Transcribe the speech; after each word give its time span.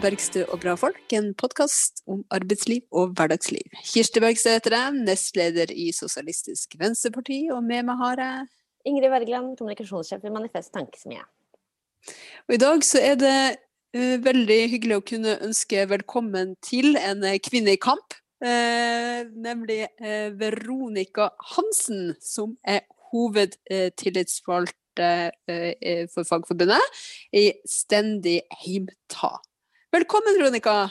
'Bergstø 0.00 0.42
og 0.52 0.60
bra 0.60 0.74
folk', 0.76 1.12
en 1.16 1.30
podkast 1.38 2.02
om 2.10 2.22
arbeidsliv 2.34 2.82
og 2.92 3.14
hverdagsliv. 3.16 3.64
Kirsti 3.86 4.20
Bergstø 4.20 4.52
heter 4.52 4.74
jeg, 4.76 4.92
nestleder 5.06 5.72
i 5.72 5.86
Sosialistisk 5.94 6.76
Venstreparti, 6.80 7.38
og 7.54 7.62
med 7.64 7.86
meg 7.88 7.96
har 8.00 8.20
jeg 8.20 8.46
Ingrid 8.90 9.10
Wergeland, 9.14 9.54
kommunikasjonssjef 9.56 10.26
i 10.26 10.32
Manifest 10.34 10.72
Tankesmie. 10.74 11.24
Og 12.48 12.56
I 12.56 12.60
dag 12.60 12.84
så 12.84 13.00
er 13.00 13.16
det 13.22 13.38
uh, 13.96 14.16
veldig 14.26 14.60
hyggelig 14.74 15.00
å 15.00 15.06
kunne 15.12 15.38
ønske 15.48 15.88
velkommen 15.88 16.54
til 16.64 16.98
en 17.00 17.24
kvinne 17.46 17.76
i 17.76 17.80
kamp. 17.80 18.18
Uh, 18.44 19.24
nemlig 19.32 19.86
uh, 20.02 20.28
Veronica 20.36 21.30
Hansen, 21.54 22.14
som 22.20 22.58
er 22.66 22.84
hovedtillitsvalgt 23.12 24.76
for 24.96 26.24
Fagforbundet 26.24 27.02
i 27.36 27.50
Stendig 27.68 28.38
heimta. 28.62 29.36
Velkommen, 29.96 30.34
Veronica. 30.36 30.90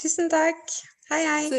Tusen 0.00 0.30
takk. 0.32 0.70
Hei, 1.10 1.24
hei. 1.28 1.48
Så, 1.50 1.58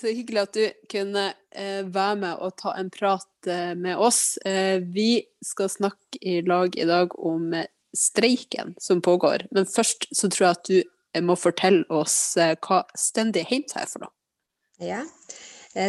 så 0.00 0.10
hyggelig 0.10 0.40
at 0.40 0.56
du 0.56 0.64
kunne 0.90 1.26
eh, 1.54 1.84
være 1.86 2.16
med 2.18 2.40
og 2.42 2.56
ta 2.58 2.72
en 2.80 2.88
prat 2.90 3.46
eh, 3.46 3.76
med 3.78 4.02
oss. 4.02 4.34
Eh, 4.42 4.82
vi 4.82 5.22
skal 5.38 5.70
snakke 5.70 6.18
i 6.18 6.40
lag 6.42 6.74
i 6.74 6.88
dag 6.88 7.14
om 7.14 7.54
streiken 7.94 8.74
som 8.82 9.04
pågår. 9.06 9.46
Men 9.54 9.70
først 9.70 10.08
så 10.10 10.32
tror 10.34 10.48
jeg 10.48 10.58
at 10.58 10.72
du 10.72 11.22
må 11.28 11.38
fortelle 11.38 11.86
oss 11.94 12.18
hva 12.34 12.82
Stendig 12.98 13.46
heimta 13.52 13.84
er 13.84 13.92
for 13.92 14.08
noe. 14.08 14.14
Ja. 14.82 15.04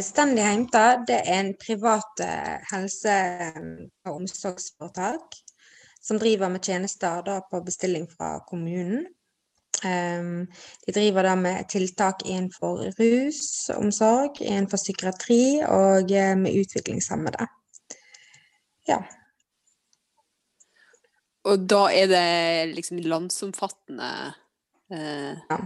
Stendig 0.06 0.46
heimta 0.46 0.86
det 1.02 1.24
er 1.24 1.40
en 1.40 1.54
privat 1.58 2.26
helse- 2.70 3.18
og 4.06 4.14
omsorgsforetak 4.20 5.42
som 5.98 6.22
driver 6.22 6.54
med 6.54 6.62
tjenester 6.62 7.26
da, 7.26 7.42
på 7.50 7.66
bestilling 7.66 8.06
fra 8.06 8.36
kommunen. 8.46 9.08
Um, 9.84 10.48
de 10.86 10.92
driver 10.92 11.24
da 11.24 11.36
med 11.36 11.68
tiltak 11.70 12.24
innenfor 12.26 12.86
rusomsorg, 12.96 14.40
innenfor 14.42 14.80
psykiatri 14.80 15.60
og 15.68 16.12
uh, 16.12 16.34
med 16.40 16.56
utviklingshemmede. 16.62 17.48
Ja. 18.88 19.02
Og 21.46 21.66
da 21.70 21.82
er 21.94 22.08
det 22.10 22.76
liksom 22.76 23.04
landsomfattende 23.04 24.12
uh... 24.94 25.34
Ja. 25.50 25.60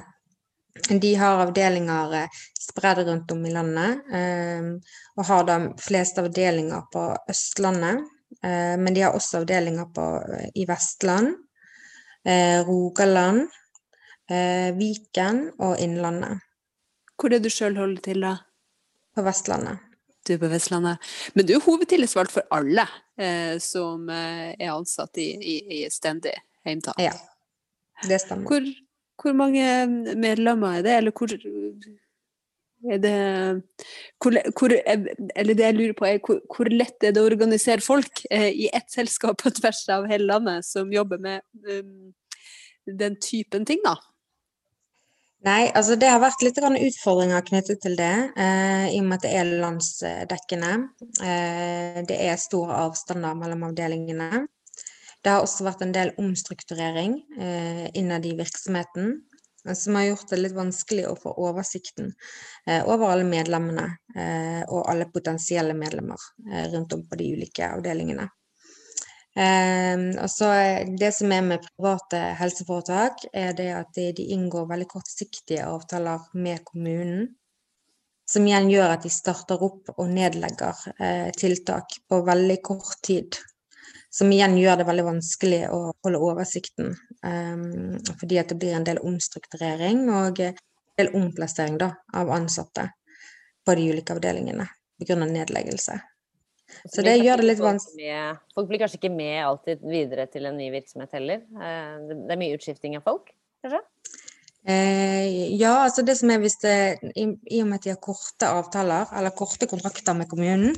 De 0.89 1.11
har 1.19 1.43
avdelinger 1.43 2.15
uh, 2.23 2.41
spredd 2.59 3.03
rundt 3.05 3.31
om 3.35 3.45
i 3.45 3.53
landet, 3.53 4.01
um, 4.09 4.73
og 5.19 5.29
har 5.29 5.45
da 5.45 5.59
flest 5.81 6.17
avdelinger 6.21 6.89
på 6.93 7.11
Østlandet. 7.29 8.07
men 8.39 8.93
de 8.93 9.01
har 9.01 9.15
også 9.17 9.39
avdelinger 9.39 9.87
på, 9.91 10.03
i 10.55 10.63
Vestland, 10.69 11.33
Rogaland, 12.67 13.49
eh, 14.31 14.69
Viken 14.77 15.49
og 15.59 15.79
Innlandet. 15.81 16.45
Hvor 17.19 17.29
er 17.29 17.39
det 17.39 17.49
du 17.49 17.53
sjøl 17.53 17.77
holder 17.79 18.03
til, 18.05 18.23
da? 18.23 18.35
På 19.15 19.25
Vestlandet. 19.25 19.85
Du 20.27 20.35
er 20.35 20.41
på 20.41 20.49
Vestlandet. 20.51 21.09
Men 21.35 21.47
du 21.47 21.55
er 21.55 21.63
hovedtillitsvalgt 21.65 22.33
for 22.35 22.45
alle 22.55 22.85
eh, 23.19 23.57
som 23.63 24.09
eh, 24.13 24.53
er 24.53 24.73
ansatt 24.73 25.19
i, 25.19 25.31
i, 25.37 25.55
i 25.79 25.81
stendig 25.91 26.35
heimtak? 26.67 26.99
Ja, 27.01 27.15
det 28.07 28.21
stemmer. 28.23 28.47
Hvor, 28.47 28.67
hvor, 29.23 29.35
mange 29.35 29.65
medlemmer 30.15 30.79
er 30.79 30.85
det, 30.85 30.97
eller 31.01 31.15
hvor 31.15 31.33
er 31.33 33.01
det 33.03 33.15
hvor, 34.21 34.37
hvor, 34.55 34.71
Eller 35.35 35.53
det 35.53 35.65
jeg 35.65 35.75
lurer 35.75 35.95
på 35.97 36.05
er 36.07 36.21
hvor, 36.23 36.39
hvor 36.47 36.69
lett 36.71 37.03
er 37.03 37.11
det 37.11 37.19
å 37.19 37.27
organisere 37.27 37.83
folk 37.83 38.23
eh, 38.31 38.51
i 38.53 38.69
ett 38.71 38.87
selskap 38.91 39.41
på 39.41 39.51
tvers 39.57 39.81
av 39.91 40.07
hele 40.07 40.29
landet 40.29 40.67
som 40.67 40.93
jobber 40.93 41.19
med 41.19 41.43
um, 41.67 42.13
den 42.85 43.17
typen 43.19 43.65
ting, 43.67 43.81
da? 43.83 43.97
Nei, 45.47 45.69
altså 45.71 45.95
det 45.95 46.09
har 46.11 46.19
vært 46.19 46.41
litt 46.43 46.57
utfordringer 46.59 47.43
knyttet 47.47 47.79
til 47.79 47.93
det, 47.95 48.15
eh, 48.35 48.89
i 48.91 48.97
og 48.99 49.05
med 49.07 49.19
at 49.19 49.23
det 49.23 49.29
er 49.39 49.51
landsdekkende. 49.61 50.71
Eh, 51.23 51.99
det 52.09 52.17
er 52.27 52.35
store 52.35 52.75
avstander 52.75 53.37
mellom 53.39 53.63
avdelingene. 53.69 54.47
Det 55.23 55.31
har 55.31 55.43
også 55.43 55.63
vært 55.63 55.85
en 55.85 55.95
del 55.95 56.11
omstrukturering 56.19 57.15
eh, 57.39 57.87
innad 57.95 58.27
i 58.27 58.35
virksomheten, 58.35 59.21
som 59.75 59.95
har 59.95 60.09
gjort 60.09 60.29
det 60.29 60.41
litt 60.41 60.57
vanskelig 60.57 61.07
å 61.07 61.15
få 61.19 61.31
oversikten 61.47 62.11
eh, 62.67 62.83
over 62.83 63.13
alle 63.13 63.27
medlemmene 63.27 63.87
eh, 64.15 64.63
og 64.67 64.89
alle 64.91 65.07
potensielle 65.11 65.75
medlemmer 65.75 66.19
eh, 66.51 66.67
rundt 66.73 66.95
om 66.95 67.07
på 67.07 67.19
de 67.19 67.31
ulike 67.35 67.71
avdelingene. 67.79 68.27
Så 69.35 70.47
Det 70.99 71.11
som 71.15 71.31
er 71.31 71.43
med 71.45 71.61
private 71.63 72.17
helseforetak, 72.39 73.27
er 73.33 73.53
det 73.53 73.67
at 73.77 73.91
de, 73.95 74.09
de, 74.17 74.25
inngår 74.33 74.65
veldig 74.71 74.87
kortsiktige 74.89 75.67
avtaler 75.69 76.25
med 76.33 76.63
kommunen. 76.65 77.27
Som 78.29 78.45
igjen 78.45 78.69
gjør 78.69 78.95
at 78.95 79.05
de 79.05 79.11
starter 79.13 79.61
opp 79.65 79.93
og 79.95 80.09
nedlegger 80.09 80.81
eh, 80.99 81.29
tiltak 81.37 81.95
på 82.09 82.19
veldig 82.25 82.57
kort 82.65 82.97
tid. 83.05 83.37
Som 84.09 84.31
igjen 84.33 84.57
gjør 84.57 84.81
det 84.81 84.87
veldig 84.89 85.05
vanskelig 85.05 85.61
å 85.73 85.79
holde 86.03 86.21
oversikten. 86.25 86.93
Um, 87.25 87.97
fordi 88.19 88.39
at 88.41 88.49
det 88.49 88.57
blir 88.61 88.77
en 88.77 88.85
del 88.87 89.01
omstrukturering 89.05 90.07
og 90.09 90.41
en 90.45 90.57
del 90.97 91.11
omplassering 91.17 91.77
da, 91.81 91.91
av 92.17 92.31
ansatte 92.33 92.87
på 93.65 93.75
de 93.77 93.89
ulike 93.91 94.15
avdelingene 94.15 94.65
pga. 94.99 95.17
nedleggelse. 95.25 95.99
Så 96.85 97.03
det 97.05 97.17
gjør 97.19 97.41
det 97.41 97.49
litt 97.49 97.63
vanskelig. 97.63 98.13
Folk 98.55 98.69
blir 98.69 98.81
kanskje 98.81 98.99
ikke 99.01 99.13
med 99.13 99.37
alltid 99.43 99.85
videre 99.85 100.27
til 100.31 100.49
en 100.49 100.57
ny 100.59 100.69
virksomhet 100.73 101.15
heller? 101.17 101.45
Eh, 101.59 101.95
det 102.09 102.35
er 102.35 102.41
mye 102.41 102.57
utskifting 102.57 102.97
av 102.99 103.05
folk, 103.07 103.31
kanskje? 103.63 103.83
Eh, 104.67 105.55
ja, 105.55 105.85
altså 105.85 106.03
det 106.03 106.17
som 106.19 106.31
er 106.33 106.41
hvis 106.43 106.59
det 106.61 106.75
i, 107.15 107.25
i, 107.25 107.61
og 107.61 107.69
med 107.69 107.79
at 107.79 107.85
de 107.87 107.93
har 107.93 108.01
korte 108.03 108.49
avtaler, 108.49 109.07
eller 109.17 109.35
korte 109.35 109.69
kontrakter 109.71 110.17
med 110.17 110.27
kommunen, 110.31 110.75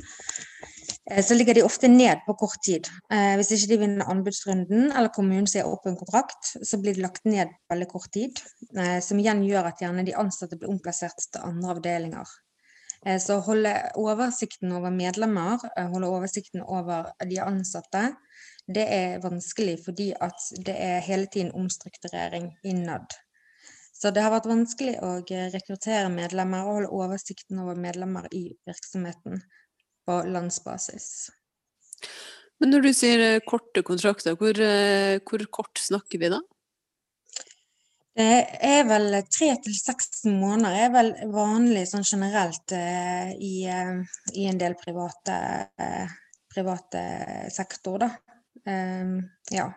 eh, 1.10 1.22
så 1.24 1.34
ligger 1.34 1.58
de 1.58 1.64
ofte 1.66 1.90
ned 1.90 2.22
på 2.26 2.36
kort 2.38 2.62
tid. 2.64 2.88
Eh, 3.12 3.34
hvis 3.40 3.50
ikke 3.56 3.72
de 3.72 3.80
vinner 3.82 4.12
anbudsrunden, 4.12 4.92
eller 4.92 5.12
kommunen 5.14 5.50
sier 5.50 5.68
opp 5.68 5.88
en 5.90 5.98
kontrakt, 5.98 6.54
så 6.62 6.78
blir 6.80 6.96
de 6.96 7.04
lagt 7.04 7.26
ned 7.26 7.50
veldig 7.72 7.90
kort 7.90 8.12
tid. 8.14 8.38
Eh, 8.76 9.00
som 9.04 9.20
igjen 9.20 9.42
gjør 9.48 9.72
at 9.72 9.82
gjerne 9.82 10.06
de 10.06 10.16
ansatte 10.24 10.60
blir 10.60 10.72
omplassert 10.72 11.28
til 11.28 11.42
andre 11.42 11.76
avdelinger. 11.76 12.38
Eh, 13.06 13.18
så 13.18 13.38
holde 13.42 13.72
oversikten 13.98 14.72
over 14.76 14.90
medlemmer, 14.94 15.58
eh, 15.76 15.88
holde 15.90 16.10
oversikten 16.10 16.62
over 16.62 17.10
de 17.26 17.40
ansatte, 17.42 18.04
det 18.66 18.84
er 18.94 19.22
vanskelig 19.22 19.80
fordi 19.84 20.12
at 20.20 20.38
det 20.66 20.76
er 20.78 21.02
hele 21.02 21.26
tiden 21.26 21.50
omstrukturering 21.52 22.52
innad. 22.64 23.10
Så 23.92 24.10
det 24.14 24.22
har 24.22 24.32
vært 24.34 24.46
vanskelig 24.50 24.96
å 25.02 25.16
rekruttere 25.26 26.10
medlemmer 26.10 26.62
og 26.62 26.78
holde 26.78 26.94
oversikten 26.94 27.58
over 27.62 27.78
medlemmer 27.78 28.26
i 28.34 28.48
virksomheten 28.66 29.42
på 30.06 30.22
landsbasis. 30.26 31.30
Men 32.62 32.70
når 32.70 32.86
du 32.86 32.92
sier 32.94 33.26
eh, 33.26 33.42
korte 33.46 33.82
kontrakter, 33.82 34.38
hvor, 34.38 34.54
hvor 35.26 35.46
kort 35.50 35.82
snakker 35.82 36.22
vi 36.22 36.30
da? 36.30 36.38
Det 38.12 38.32
er 38.68 38.82
vel 38.84 39.14
tre 39.32 39.54
til 39.64 39.76
seks 39.76 40.26
måneder 40.28 40.74
er 40.84 40.90
vel 40.92 41.12
vanlig 41.32 41.86
sånn 41.88 42.04
generelt 42.04 42.74
eh, 42.76 43.30
i, 43.40 43.54
eh, 43.64 43.94
i, 44.34 44.44
en 44.50 44.58
del 44.60 44.76
private, 44.76 45.36
eh, 45.80 46.12
private 46.52 47.04
sektor, 47.54 48.02
da. 48.04 48.10
Um, 48.68 49.16
ja. 49.50 49.70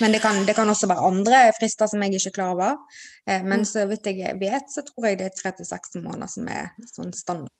Men 0.00 0.14
det 0.14 0.22
kan, 0.22 0.38
det 0.46 0.54
kan, 0.54 0.70
også 0.70 0.88
være 0.90 1.06
andre 1.10 1.40
frister 1.58 1.90
som 1.90 2.02
jeg 2.02 2.14
ikke 2.14 2.30
er 2.30 2.36
klar 2.38 2.54
over. 2.54 2.78
Eh, 3.26 3.42
men 3.42 3.64
mm. 3.64 3.68
så 3.72 3.86
vidt 3.90 4.06
jeg 4.06 4.38
vet, 4.40 4.70
så 4.70 4.86
tror 4.86 5.10
jeg 5.10 5.18
det 5.20 5.30
er 5.30 5.36
tre 5.36 5.52
til 5.58 5.68
seks 5.68 5.98
måneder 5.98 6.30
som 6.30 6.48
er 6.50 6.70
sånn 6.94 7.12
standard. 7.16 7.52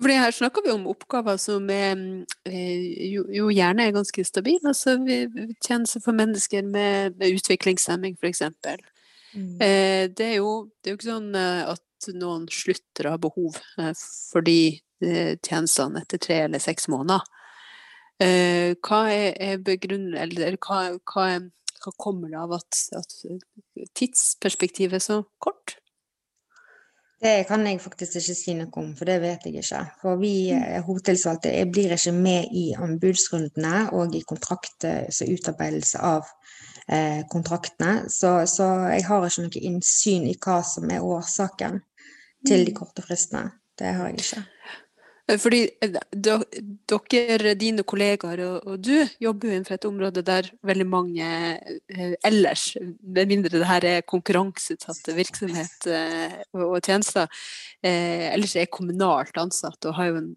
Fordi 0.00 0.14
her 0.16 0.32
snakker 0.34 0.64
vi 0.64 0.72
om 0.72 0.86
oppgaver 0.90 1.36
som 1.40 1.68
er, 1.70 1.98
eh, 2.48 2.84
jo, 3.12 3.26
jo, 3.30 3.50
gjerne 3.52 3.86
er 3.86 3.94
ganske 3.94 4.24
stabile. 4.24 4.72
Altså 4.72 4.96
tjenester 5.62 6.00
for 6.00 6.16
mennesker 6.16 6.64
med, 6.64 7.18
med 7.18 7.36
utviklingshemming, 7.36 8.16
f.eks. 8.16 8.42
Mm. 9.34 9.60
Eh, 9.60 10.08
det, 10.08 10.26
er 10.26 10.38
jo, 10.40 10.70
det 10.80 10.90
er 10.90 10.94
jo 10.94 11.00
ikke 11.00 11.10
sånn 11.10 11.36
eh, 11.38 11.74
at 11.74 12.08
noen 12.16 12.48
slutter 12.50 13.06
å 13.06 13.14
ha 13.14 13.20
behov 13.22 13.60
for 13.82 14.46
de 14.46 14.80
tjenestene 15.42 16.02
etter 16.02 16.20
tre 16.22 16.36
eller 16.44 16.62
seks 16.62 16.88
måneder. 16.90 17.22
Hva 18.22 19.00
er 19.10 19.62
begrunnet, 19.66 20.14
eller 20.20 20.58
hva, 20.62 20.80
hva, 21.10 21.24
hva, 21.42 21.92
kommer 21.98 22.30
det 22.30 22.38
av 22.38 22.54
at, 22.54 22.78
at 22.94 23.16
tidsperspektivet 23.98 24.98
er 25.00 25.02
så 25.02 25.16
kort? 25.42 25.74
Det 27.22 27.44
kan 27.46 27.62
jeg 27.66 27.78
faktisk 27.78 28.18
ikke 28.18 28.34
si 28.34 28.54
noe 28.58 28.80
om, 28.80 28.88
for 28.98 29.06
det 29.06 29.20
vet 29.22 29.44
jeg 29.46 29.60
ikke. 29.62 29.82
For 30.00 30.18
vi 30.18 30.34
mm. 30.50 30.62
eh, 30.66 30.82
hovedtilsvalgte 30.82 31.52
blir 31.70 31.94
ikke 31.94 32.14
med 32.16 32.50
i 32.58 32.64
anbudsrundene 32.74 33.84
og 33.94 34.16
i 34.18 34.24
kontrakt, 34.26 34.82
så 34.82 35.28
utarbeidelse 35.30 36.02
av 36.02 36.26
eh, 36.88 37.22
kontraktene. 37.30 38.08
Så, 38.10 38.34
så, 38.50 38.68
jeg 38.90 39.06
har 39.06 39.28
ikke 39.28 39.46
noe 39.46 39.66
innsyn 39.70 40.26
i 40.30 40.34
hva 40.34 40.58
som 40.66 40.90
er 40.90 41.06
årsaken 41.06 41.78
til 42.46 42.66
de 42.66 42.74
mm. 42.74 42.78
korte 42.80 43.06
fristene. 43.06 43.52
Det 43.78 43.94
har 43.96 44.10
jeg 44.10 44.24
ikke. 44.24 44.42
Fordi 45.40 45.60
dere, 46.12 47.54
dine 47.58 47.84
kollegaer 47.88 48.42
og, 48.46 48.66
og, 48.66 48.76
du 48.82 49.06
jobber 49.22 49.48
jo 49.48 49.54
innenfor 49.54 49.76
et 49.76 49.86
område 49.88 50.24
der 50.26 50.50
veldig 50.66 50.86
mange 50.88 51.28
eh, 51.88 52.14
ellers, 52.26 52.72
med 52.80 53.30
mindre 53.30 53.54
det 53.54 53.68
her 53.68 53.86
er 53.88 54.06
konkurranseutsatte 54.08 55.14
virksomhet 55.16 55.88
eh, 55.88 56.38
og, 56.52 56.64
og, 56.66 56.78
tjenester, 56.84 57.30
eh, 57.82 58.28
ellers 58.32 58.56
er 58.58 58.70
kommunalt 58.72 59.38
ansatt 59.40 59.88
og 59.88 59.96
har 59.98 60.10
jo 60.10 60.20
en 60.20 60.30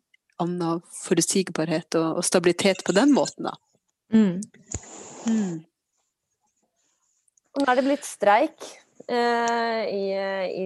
annen 0.44 0.82
forutsigbarhet 1.04 1.96
og, 2.00 2.20
og 2.20 2.28
stabilitet 2.28 2.84
på 2.86 2.96
den 2.96 3.14
måten, 3.16 3.50
da. 3.50 3.56
Mm. 4.14 4.42
Mm. 5.26 5.64
Nå 7.56 7.68
er 7.72 7.80
det 7.80 7.86
blitt 7.88 8.08
streik 8.08 8.58
eh, 8.60 8.85
i, 9.12 10.06
i, 10.64 10.66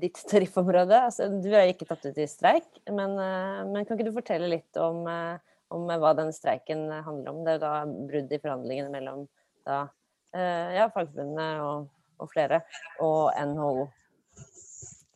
ditt 0.00 0.20
tariffområde. 0.28 0.98
Altså, 1.08 1.28
du 1.40 1.48
har 1.54 1.68
ikke 1.70 1.86
tatt 1.88 2.04
ut 2.04 2.18
i 2.20 2.26
streik, 2.28 2.68
men, 2.90 3.14
eh, 3.16 3.60
men, 3.68 3.84
kan 3.84 3.96
ikke 3.96 4.08
du 4.10 4.16
fortelle 4.16 4.50
litt 4.52 4.80
om, 4.82 5.04
eh, 5.08 5.38
om, 5.74 5.86
hva 5.88 6.14
den 6.18 6.32
streiken 6.36 6.86
handler 6.92 7.32
om? 7.32 7.44
Det 7.46 7.56
er 7.56 7.62
da 7.62 7.72
brudd 7.86 8.34
i 8.34 8.40
forhandlingene 8.42 8.92
mellom 8.92 9.24
da, 9.68 9.86
eh, 10.34 10.76
ja, 10.76 10.88
Fagforbundet 10.92 11.62
og, 11.64 11.88
og 12.20 12.32
flere, 12.32 12.60
og 13.04 13.32
NHO. 13.52 13.88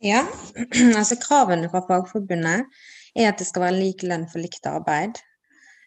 Ja, 0.03 0.25
altså 0.99 1.19
kravene 1.21 1.69
fra 1.71 1.83
Fagforbundet 1.87 2.65
er 3.13 3.29
at 3.29 3.39
det 3.39 3.47
skal 3.47 3.67
være 3.67 3.79
lik 3.79 4.03
lønn 4.03 4.25
for 4.31 4.43
likt 4.43 4.65
arbeid. 4.67 5.21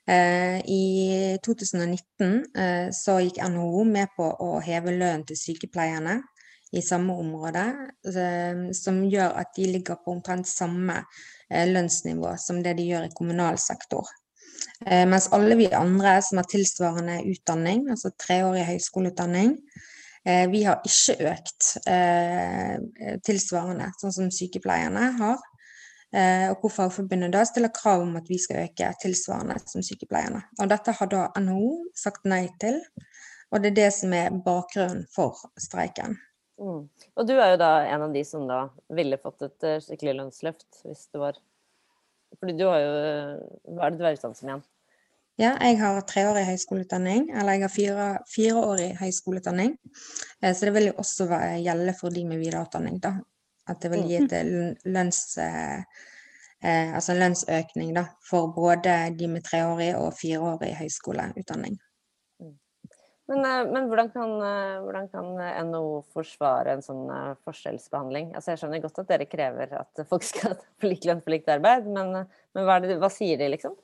Eh, 0.06 0.62
I 0.70 1.36
2019 1.42 2.44
eh, 2.54 2.88
så 2.94 3.18
gikk 3.24 3.42
NHO 3.42 3.82
med 3.88 4.12
på 4.14 4.28
å 4.30 4.60
heve 4.62 4.94
lønnen 4.94 5.26
til 5.26 5.38
sykepleierne 5.40 6.20
i 6.76 6.82
samme 6.84 7.16
område, 7.16 7.64
eh, 8.10 8.62
som 8.76 9.02
gjør 9.04 9.34
at 9.42 9.54
de 9.56 9.66
ligger 9.72 9.98
på 10.02 10.14
omtrent 10.16 10.48
samme 10.50 11.02
lønnsnivå 11.46 12.32
som 12.42 12.58
det 12.62 12.72
de 12.74 12.88
gjør 12.88 13.04
i 13.06 13.12
kommunal 13.14 13.58
sektor. 13.62 14.08
Mens 14.82 15.28
alle 15.32 15.54
vi 15.54 15.68
andre 15.78 16.16
som 16.26 16.40
har 16.40 16.48
tilsvarende 16.50 17.20
utdanning, 17.30 17.84
altså 17.92 18.10
treårig 18.18 18.64
høyskoleutdanning, 18.66 19.52
vi 20.50 20.62
har 20.66 20.82
ikke 20.82 21.30
økt 21.30 21.68
tilsvarende, 23.28 23.86
sånn 24.02 24.16
som 24.16 24.32
sykepleierne 24.34 25.04
har. 25.20 25.38
Eh, 26.14 26.50
og 26.50 26.62
hvor 26.62 26.70
Fagforbundet 26.70 27.34
da 27.34 27.42
stiller 27.44 27.74
krav 27.74 28.04
om 28.04 28.14
at 28.16 28.28
vi 28.30 28.38
skal 28.38 28.62
øke 28.62 28.92
tilsvarende 29.02 29.58
som 29.66 29.82
sykepleierne. 29.82 30.42
Og 30.62 30.70
dette 30.70 30.94
har 30.98 31.10
da 31.10 31.26
NHO 31.42 31.72
sagt 31.98 32.28
nei 32.30 32.46
til, 32.62 32.78
og 33.50 33.62
det 33.62 33.72
er 33.72 33.78
det 33.80 33.90
som 33.94 34.14
er 34.14 34.38
bakgrunnen 34.46 35.04
for 35.14 35.36
streiken. 35.60 36.16
Mm. 36.56 36.86
Og 36.88 37.26
du 37.28 37.34
er 37.36 37.52
jo 37.52 37.58
da 37.60 37.72
en 37.84 38.06
av 38.06 38.14
de 38.14 38.22
som 38.24 38.46
da 38.48 38.62
ville 38.96 39.18
fått 39.20 39.44
et 39.44 39.66
eh, 39.68 39.82
skikkelig 39.84 40.14
lønnsløft 40.16 40.80
hvis 40.86 41.02
det 41.12 41.20
var 41.20 41.36
Fordi 42.40 42.54
du 42.56 42.64
har 42.64 42.80
jo 42.80 42.94
Hva 43.76 43.86
er 43.86 43.92
det 43.92 44.00
du 44.00 44.06
er 44.08 44.16
utdannet 44.16 44.40
som 44.40 44.48
igjen? 44.48 44.64
Ja, 45.36 45.50
jeg 45.60 45.76
har 45.82 45.98
treårig 46.08 46.46
høyskoleutdanning, 46.48 47.26
eller 47.36 47.58
jeg 47.58 47.62
har 47.66 47.72
fire, 47.72 48.04
fireårig 48.32 48.86
høyskoleutdanning. 48.96 49.74
Eh, 50.40 50.54
så 50.56 50.64
det 50.64 50.72
vil 50.72 50.88
jo 50.88 50.94
også 51.02 51.26
gjelde 51.60 51.92
for 51.98 52.14
de 52.14 52.22
med 52.24 52.40
videreutdanning, 52.40 52.96
da. 53.04 53.18
At 53.68 53.82
det 53.82 53.90
vil 53.92 54.06
gi 54.08 54.22
mm. 54.22 54.28
et 54.30 54.86
lønns, 54.94 55.20
eh, 55.42 55.82
eh, 56.62 56.94
altså 56.96 57.18
lønnsøkning 57.18 57.92
da, 57.98 58.06
for 58.24 58.48
både 58.56 58.94
de 59.18 59.28
med 59.28 59.44
treårig 59.44 59.90
og 59.98 60.14
fireårig 60.16 60.72
høyskoleutdanning. 60.80 61.76
Men, 63.26 63.40
eh, 63.42 63.64
men 63.72 63.88
hvordan, 63.90 64.10
kan, 64.14 64.34
eh, 64.46 64.76
hvordan, 64.84 65.08
kan, 65.10 65.32
NHO 65.70 66.04
forsvare 66.14 66.76
en 66.76 66.84
sånn 66.84 67.08
forskjellsbehandling? 67.46 68.30
Altså 68.34 68.52
jeg 68.52 68.62
skjønner 68.62 68.84
godt 68.84 69.02
at 69.02 69.10
dere 69.14 69.30
krever 69.30 69.74
at 69.80 70.06
folk 70.10 70.26
skal 70.32 70.54
få 70.54 70.92
lik 70.92 71.08
lønn 71.08 71.24
for 71.24 71.34
likt 71.34 71.50
arbeid, 71.50 71.90
men, 71.90 72.14
men 72.54 72.68
hva, 72.68 72.78
det, 72.84 73.00
hva 73.02 73.10
sier 73.12 73.40
de, 73.40 73.50
liksom? 73.56 73.74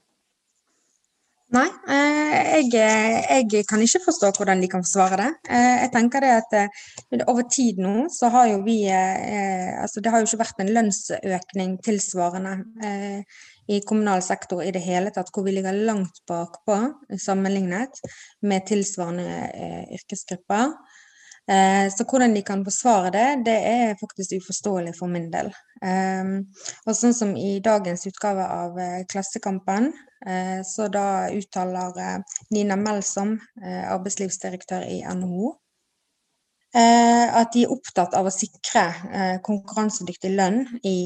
Nei, 1.53 1.67
eh, 1.93 2.63
jeg, 2.73 3.49
jeg, 3.53 3.65
kan 3.69 3.83
ikke 3.85 4.01
forstå 4.07 4.31
hvordan 4.39 4.63
de 4.63 4.71
kan 4.73 4.85
forsvare 4.85 5.19
det. 5.21 5.33
Eh, 5.53 5.75
jeg 5.83 5.91
tenker 5.93 6.25
det 6.25 6.31
at 6.39 6.55
eh, 6.57 7.25
over 7.29 7.45
tid 7.45 7.81
nå 7.83 8.07
så 8.13 8.31
har 8.33 8.47
jo 8.55 8.63
vi 8.65 8.79
Altså 8.89 10.01
det 10.01 10.13
har 10.13 10.23
jo 10.23 10.31
ikke 10.31 10.41
vært 10.41 10.63
en 10.63 10.73
lønnsøkning 10.73 11.75
tilsvarende 11.85 12.55
i 13.69 13.81
kommunal 13.87 14.23
sektor 14.23 14.63
i 14.65 14.73
det 14.75 14.83
hele 14.83 15.13
tatt, 15.15 15.31
hvor 15.35 15.47
vi 15.47 15.55
ligger 15.57 15.85
langt 15.87 16.23
bakpå 16.29 16.79
sammenlignet 17.21 18.01
med 18.43 18.67
tilsvarende 18.67 19.87
yrkesgrupper. 19.99 20.75
Så 21.91 22.05
hvordan 22.07 22.37
de 22.37 22.43
kan 22.47 22.61
forsvare 22.63 23.11
det, 23.11 23.27
det 23.47 23.57
er 23.67 23.97
faktisk 23.99 24.37
uforståelig 24.39 24.93
for 24.95 25.11
min 25.11 25.27
del. 25.33 25.49
Og 26.87 26.95
sånn 26.95 27.17
som 27.19 27.33
i 27.35 27.57
dagens 27.65 28.07
utgave 28.07 28.45
av 28.47 28.79
Klassekampen, 29.11 29.91
Eh, 30.27 30.63
så 30.65 30.89
da 30.89 31.31
uttaler 31.35 31.99
eh, 31.99 32.19
Nina 32.51 32.77
Melsom, 32.77 33.41
eh, 33.65 33.93
arbeidslivsdirektør 33.93 34.85
i 34.87 35.01
NHO, 35.03 35.55
at 36.73 37.51
de 37.53 37.67
er 37.67 37.73
opptatt 37.73 38.15
av 38.17 38.25
å 38.25 38.33
sikre 38.33 38.83
konkurransedyktig 39.45 40.31
lønn 40.33 40.63
i, 40.89 40.97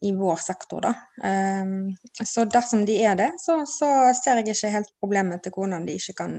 i 0.00 0.12
vår 0.16 0.38
sektor. 0.40 0.86
Da. 0.86 0.94
Så 2.24 2.46
dersom 2.48 2.86
de 2.88 2.96
er 3.04 3.18
det, 3.20 3.28
så, 3.42 3.58
så, 3.68 3.90
ser 4.16 4.40
jeg 4.40 4.54
ikke 4.54 4.72
helt 4.72 4.88
problemet 5.02 5.44
til 5.44 5.52
hvordan 5.52 5.84
de 5.84 5.98
ikke 6.00 6.16
kan 6.22 6.38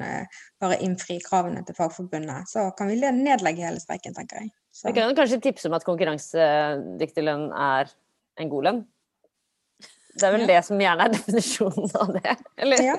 bare 0.57 0.79
innfri 0.81 1.19
kravene 1.21 1.61
til 1.67 1.77
Fagforbundet. 1.77 2.49
Så 2.49 2.71
kan 2.77 2.89
vi 2.89 2.97
nedlegge 2.97 3.67
hele 3.69 3.83
streiken, 3.83 4.17
tenker 4.17 4.41
jeg. 4.41 4.49
Så. 4.73 4.87
Vi 4.89 4.97
kan 4.97 5.13
kanskje 5.13 5.43
tipse 5.45 5.69
om 5.69 5.77
at 5.77 5.85
konkurransedyktig 5.85 7.27
lønn 7.27 7.51
er 7.53 7.93
en 8.41 8.49
god 8.49 8.67
lønn? 8.67 8.83
Det 10.11 10.27
er 10.27 10.33
vel 10.35 10.47
det 10.49 10.59
som 10.67 10.81
gjerne 10.81 11.07
er 11.07 11.13
definisjonen 11.13 11.93
av 12.01 12.11
det? 12.17 12.35
Eller? 12.59 12.83
Ja. 12.83 12.95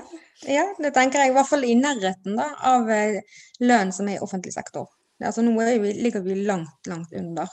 ja, 0.49 0.64
det 0.78 0.93
tenker 0.96 1.23
jeg. 1.23 1.32
I 1.32 1.37
hvert 1.37 1.50
fall 1.50 1.67
i 1.69 1.76
nærheten 1.76 2.38
da, 2.38 2.49
av 2.73 2.88
eh, 2.93 3.20
lønn 3.64 3.93
som 3.94 4.08
er 4.08 4.19
i 4.19 4.25
offentlig 4.25 4.55
sektor. 4.55 4.88
Altså, 5.25 5.45
nå 5.45 5.55
vi, 5.57 5.93
ligger 6.03 6.25
vi 6.25 6.35
langt, 6.47 6.87
langt 6.91 7.13
under. 7.17 7.49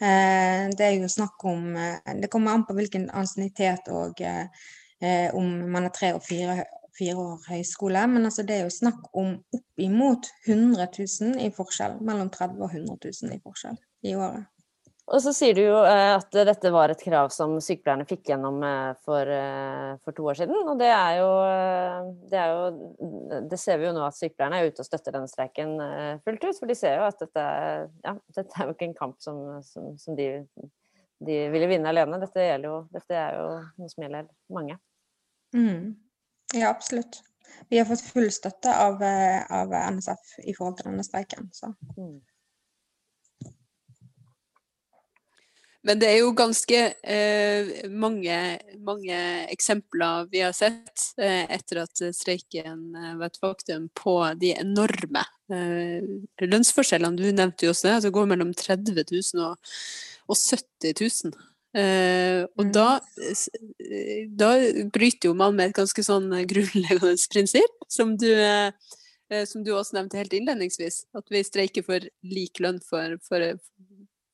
Eh, 0.00 0.66
det 0.76 0.86
er 0.86 0.96
jo 0.98 1.08
snakk 1.08 1.44
om 1.48 1.70
eh, 1.80 2.16
Det 2.20 2.28
kommer 2.28 2.52
an 2.52 2.66
på 2.68 2.74
hvilken 2.76 3.06
ansiennitet 3.16 3.88
og 3.88 4.20
eh, 4.20 4.44
eh, 5.00 5.34
om 5.34 5.46
man 5.72 5.88
er 5.88 5.94
tre 5.96 6.12
og 6.16 6.20
fire, 6.24 6.64
fire 6.98 7.16
år 7.16 7.46
høyskole. 7.48 8.06
Men 8.12 8.28
altså, 8.28 8.44
det 8.46 8.58
er 8.58 8.66
jo 8.66 8.74
snakk 8.74 9.08
om 9.16 9.38
oppimot 9.56 10.28
100 10.46 10.88
000 10.98 11.40
i 11.46 11.52
forskjell. 11.54 11.98
Mellom 12.04 12.30
30 12.30 12.60
og 12.60 12.74
100 12.74 12.98
000 13.22 13.38
i 13.38 13.42
forskjell 13.44 13.80
i 14.04 14.14
året. 14.18 14.44
Og 15.06 15.20
så 15.22 15.30
sier 15.30 15.54
du 15.54 15.60
jo 15.62 15.76
eh, 15.86 16.12
at 16.16 16.34
dette 16.48 16.70
var 16.74 16.90
et 16.90 17.02
krav 17.02 17.28
som 17.30 17.52
sykepleierne 17.62 18.06
fikk 18.08 18.32
gjennom 18.32 18.56
eh, 18.66 18.88
for, 19.06 19.28
eh, 19.30 19.92
for 20.02 20.16
to 20.16 20.24
år 20.32 20.40
siden. 20.40 20.56
Og 20.72 20.80
det 20.80 20.88
er, 20.90 21.20
jo, 21.20 21.28
det 22.32 22.40
er, 22.42 22.54
jo, 22.56 23.44
det 23.52 23.60
ser 23.62 23.78
vi 23.78 23.86
jo 23.86 23.92
nå 23.94 24.02
at 24.02 24.18
sykepleierne 24.18 24.58
er 24.58 24.72
ute 24.72 24.82
og 24.82 24.88
støtter 24.88 25.14
denne 25.14 25.30
streiken 25.30 25.76
fullt 26.26 26.48
ut. 26.48 26.58
For 26.58 26.72
de 26.72 26.78
ser 26.78 26.98
jo 26.98 27.06
at 27.06 27.22
dette, 27.22 27.46
ja, 28.02 28.16
dette 28.34 28.58
er 28.58 28.66
jo 28.66 28.74
ikke 28.74 28.90
en 28.90 28.98
kamp 28.98 29.22
som, 29.22 29.40
som, 29.68 29.94
som 30.02 30.18
de, 30.18 30.28
de, 31.22 31.40
ville 31.54 31.70
vinne 31.70 31.94
alene. 31.94 32.18
Dette, 32.26 32.50
jo, 32.66 32.82
dette, 32.90 33.14
er 33.14 33.38
jo 33.38 33.48
noe 33.78 33.94
som 33.94 34.06
gjelder 34.08 34.30
mange. 34.58 34.80
Mm. 35.54 35.92
Ja, 36.56 36.72
absolutt. 36.72 37.22
Vi 37.70 37.78
har 37.78 37.86
fått 37.86 38.02
full 38.02 38.32
støtte 38.34 38.74
av, 38.74 38.98
av 38.98 39.70
NSF 39.94 40.40
i 40.50 40.54
forhold 40.56 40.80
til 40.80 40.90
denne 40.90 41.06
streiken. 41.06 41.46
Så. 41.54 41.70
Mm. 41.94 42.18
Men 45.86 46.00
det 46.02 46.08
er 46.10 46.16
jo 46.18 46.32
ganske 46.34 46.78
eh, 47.14 47.68
mange, 47.94 48.36
mange, 48.82 49.18
eksempler 49.52 50.26
vi 50.32 50.42
har 50.42 50.54
sett 50.56 51.12
eh, 51.22 51.44
etter 51.54 51.84
at 51.84 52.02
streiken 52.16 52.88
eh, 52.96 53.12
var 53.20 53.30
et 53.30 53.38
faktum, 53.38 53.86
på 53.94 54.16
de 54.40 54.50
enorme 54.56 55.22
eh, 55.52 56.08
lønnsforskjellene. 56.42 57.20
Du 57.20 57.28
nevnte 57.30 57.68
jo 57.68 57.74
også 57.74 57.86
det. 57.86 57.92
Altså 57.94 58.10
det 58.10 58.16
går 58.18 58.30
mellom 58.32 58.50
30 58.58 58.98
000 58.98 59.44
og, 59.46 59.76
og 60.26 60.40
70 60.40 60.96
000. 61.30 61.46
Eh, 61.76 62.42
og 62.56 62.66
mm. 62.66 62.74
da, 62.74 62.88
eh, 63.22 64.26
da, 64.42 64.50
bryter 64.90 65.30
jo 65.30 65.38
man 65.38 65.54
med 65.54 65.70
et 65.70 65.78
ganske 65.78 66.02
sånn 66.02 66.32
grunnleggende 66.50 67.14
prinsipp, 67.36 67.78
som 67.92 68.16
du, 68.18 68.30
som 69.46 69.62
du 69.62 69.70
også 69.76 70.00
nevnte 70.00 70.18
helt 70.18 70.34
innledningsvis. 70.34 71.04
At 71.14 71.30
vi 71.30 71.46
streiker 71.46 71.86
for 71.86 72.10
lik 72.26 72.58
lønn 72.64 72.82
for, 72.82 73.20
for, 73.28 73.54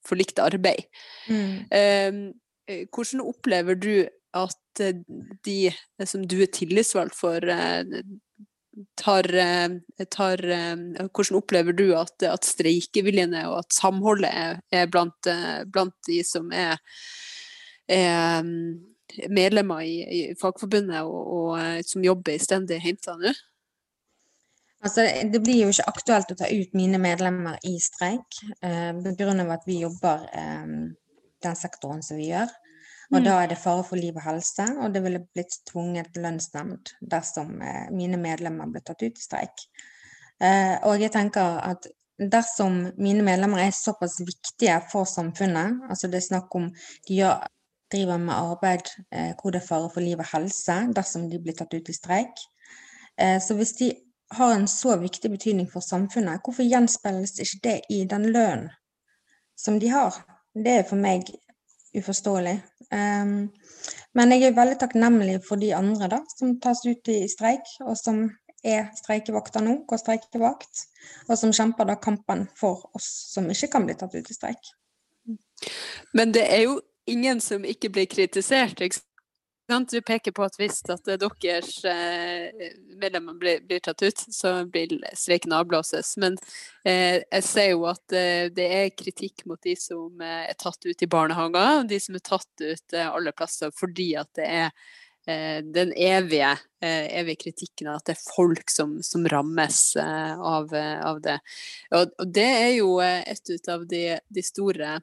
for 0.07 0.21
likt 0.21 0.41
arbeid. 0.43 0.87
Mm. 1.29 1.55
Ehm, 1.71 2.21
eh, 2.69 2.85
hvordan 2.91 3.25
opplever 3.25 3.79
du 3.79 3.95
at 4.37 4.83
eh, 4.83 5.03
de 5.47 5.59
eh, 5.71 6.07
som 6.09 6.27
du 6.27 6.39
er 6.43 6.53
tillitsvalgt 6.53 7.17
for, 7.17 7.45
tar, 8.97 9.29
tar 10.11 10.43
Hvordan 10.43 11.37
opplever 11.37 11.77
du 11.77 11.91
at, 11.99 12.17
at 12.25 12.47
streikeviljen 12.49 13.37
og 13.45 13.59
at 13.63 13.77
samholdet 13.77 14.31
er, 14.33 14.63
er 14.73 14.89
blant, 14.89 15.29
blant, 15.69 15.97
de 16.09 16.23
som 16.25 16.49
er, 16.57 16.81
er 17.93 18.49
medlemmer 19.29 19.85
i, 19.85 19.97
i 20.03 20.21
Fagforbundet 20.41 21.05
og, 21.05 21.33
og, 21.37 21.85
som 21.85 22.05
jobber 22.05 22.33
i 22.33 22.41
stendige 22.41 22.81
Heimstad 22.81 23.21
nå? 23.21 23.35
Altså, 24.83 25.05
det 25.31 25.39
blir 25.45 25.63
jo 25.63 25.71
ikke 25.71 25.87
aktuelt 25.93 26.33
å 26.35 26.39
ta 26.41 26.49
ut 26.51 26.75
mine 26.75 26.99
medlemmer 26.99 27.61
i 27.69 27.77
streik, 27.83 28.41
eh, 28.67 28.91
begrunnet 28.99 29.53
at 29.55 29.67
vi 29.69 29.79
jobber 29.85 30.27
eh, 30.35 30.73
den 31.43 31.59
sektoren 31.59 32.03
som 32.03 32.19
vi 32.19 32.33
gjør. 32.33 32.51
Og 33.13 33.21
mm. 33.21 33.25
da 33.27 33.39
er 33.39 33.51
det 33.53 33.61
fare 33.61 33.85
for 33.87 34.01
liv 34.01 34.17
og 34.17 34.25
helse, 34.25 34.67
og 34.81 34.95
det 34.95 35.03
ville 35.05 35.23
blitt 35.37 35.59
tvunget 35.69 36.19
lønnsnemnd 36.19 36.95
dersom 37.15 37.59
eh, 37.63 37.89
mine 37.95 38.19
medlemmer 38.21 38.71
ble 38.73 38.83
tatt 38.83 39.05
ut 39.05 39.19
i 39.21 39.27
streik. 39.27 39.67
Eh, 40.43 40.77
og 40.89 41.03
jeg 41.03 41.13
tenker 41.15 41.61
at 41.63 41.87
dersom 42.19 42.79
mine 42.99 43.25
medlemmer 43.27 43.63
er 43.63 43.75
såpass 43.77 44.21
viktige 44.25 44.79
for 44.91 45.09
samfunnet, 45.09 45.83
altså 45.91 46.11
det 46.11 46.21
er 46.21 46.31
snakk 46.31 46.55
om 46.59 46.71
de 47.09 47.19
gjør, 47.21 47.45
driver 47.93 48.21
med 48.23 48.35
arbeid 48.35 48.89
eh, 49.13 49.33
hvor 49.39 49.53
det 49.53 49.63
er 49.63 49.69
fare 49.69 49.91
for 49.93 50.05
liv 50.05 50.19
og 50.19 50.31
helse 50.33 50.79
dersom 50.97 51.29
de 51.31 51.41
blir 51.43 51.57
tatt 51.59 51.75
ut 51.75 51.91
i 51.93 51.97
streik, 51.97 52.43
eh, 53.21 53.39
så 53.45 53.57
hvis 53.59 53.77
de 53.81 53.93
har 54.37 54.55
en 54.55 54.69
så 54.69 54.97
viktig 55.01 55.31
betydning 55.31 55.69
for 55.71 55.85
samfunnet, 55.85 56.43
hvorfor 56.45 56.67
gjenspeiles 56.67 57.39
ikke 57.43 57.63
det 57.67 57.79
i 57.91 58.03
den 58.09 58.29
lønnen 58.33 58.71
som 59.59 59.79
de 59.81 59.91
har? 59.93 60.17
Det 60.55 60.79
er 60.81 60.87
for 60.89 61.01
meg 61.01 61.29
uforståelig. 61.97 62.57
Um, 62.93 63.51
men 64.17 64.35
jeg 64.35 64.49
er 64.49 64.57
veldig 64.57 64.79
takknemlig 64.81 65.39
for 65.47 65.61
de 65.61 65.73
andre 65.77 66.09
da, 66.13 66.21
som 66.37 66.57
tas 66.61 66.85
ut 66.85 67.09
i 67.13 67.23
streik, 67.31 67.69
og 67.85 67.97
som 68.01 68.25
er 68.63 68.91
streikevakter 68.97 69.65
nå, 69.65 69.79
går 69.89 70.01
streikevakt, 70.01 70.85
og 71.29 71.39
som 71.39 71.55
kjemper 71.57 71.89
da 71.89 71.97
kampen 72.01 72.47
for 72.59 72.87
oss 72.97 73.09
som 73.33 73.49
ikke 73.51 73.73
kan 73.73 73.89
bli 73.89 73.97
tatt 73.99 74.15
ut 74.15 74.31
i 74.31 74.37
streik. 74.37 74.73
Men 76.13 76.35
det 76.35 76.45
er 76.47 76.67
jo 76.67 76.81
ingen 77.09 77.41
som 77.41 77.65
ikke 77.65 77.91
blir 77.93 78.09
kritisert. 78.11 78.81
Ikke 78.81 79.03
du 79.91 80.01
peker 80.05 80.33
på 80.35 80.45
at 80.45 80.57
hvis 80.61 80.81
at 80.93 81.07
deres 81.07 81.85
eh, 81.89 82.73
medlemmer 83.01 83.37
blir, 83.39 83.63
blir, 83.67 83.81
tatt 83.85 84.03
ut, 84.03 84.25
så 84.33 84.55
vil 84.73 84.99
streiken 85.19 85.55
avblåses. 85.57 86.15
Men 86.23 86.39
eh, 86.85 87.21
jeg 87.21 87.47
ser 87.47 87.71
jo 87.73 87.87
at 87.91 88.17
eh, 88.17 88.49
det 88.55 88.67
er 88.79 88.97
kritikk 88.97 89.47
mot 89.51 89.61
de 89.63 89.77
som 89.79 90.21
eh, 90.23 90.49
er 90.51 90.59
tatt 90.61 90.83
ut 90.87 91.05
i 91.05 91.11
barnehager, 91.11 91.87
de 91.89 92.01
som 92.03 92.19
er 92.19 92.27
tatt 92.27 92.65
ut 92.65 92.97
eh, 92.97 93.09
alle 93.09 93.35
plasser 93.37 93.73
fordi 93.77 94.13
at 94.21 94.31
det 94.39 94.49
er 94.49 94.69
eh, 95.27 95.59
den 95.65 95.95
evige, 95.97 96.55
evige, 96.83 97.41
kritikken 97.47 97.93
av 97.93 98.01
at 98.01 98.11
det 98.11 98.17
er 98.17 98.25
folk 98.37 98.71
som, 98.71 98.99
som 99.07 99.27
rammes 99.31 99.81
av, 100.03 100.73
av, 100.75 101.23
det. 101.23 101.39
Og, 101.95 102.11
og, 102.19 102.27
det 102.35 102.49
er 102.49 102.73
jo 102.81 102.97
et 103.03 103.71
av 103.71 103.87
de, 103.89 104.05
de 104.27 104.45
store 104.45 104.97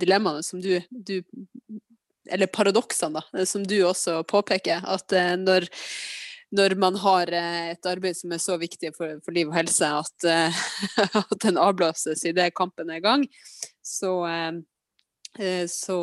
dilemmaene 0.00 0.44
som 0.46 0.62
du, 0.62 0.78
du 0.88 1.18
eller 2.30 2.46
paradoksene, 2.46 3.20
da, 3.20 3.46
som 3.46 3.64
du 3.66 3.78
også 3.84 4.22
påpeker. 4.28 4.84
At 4.88 5.12
eh, 5.12 5.34
når, 5.40 5.66
når 6.54 6.76
man 6.80 6.98
har 7.02 7.32
eh, 7.32 7.74
et 7.74 7.90
arbeid 7.90 8.18
som 8.18 8.32
er 8.34 8.42
så 8.42 8.58
viktig 8.60 8.94
for, 8.96 9.18
for 9.24 9.36
liv 9.36 9.50
og 9.50 9.58
helse 9.58 9.90
at, 10.00 10.28
eh, 10.28 10.64
at 11.22 11.36
den 11.44 11.60
avblåses 11.60 12.24
idet 12.28 12.54
kampen 12.56 12.90
er 12.90 13.02
i 13.02 13.04
gang, 13.04 13.28
så, 13.84 14.16
så 15.68 15.98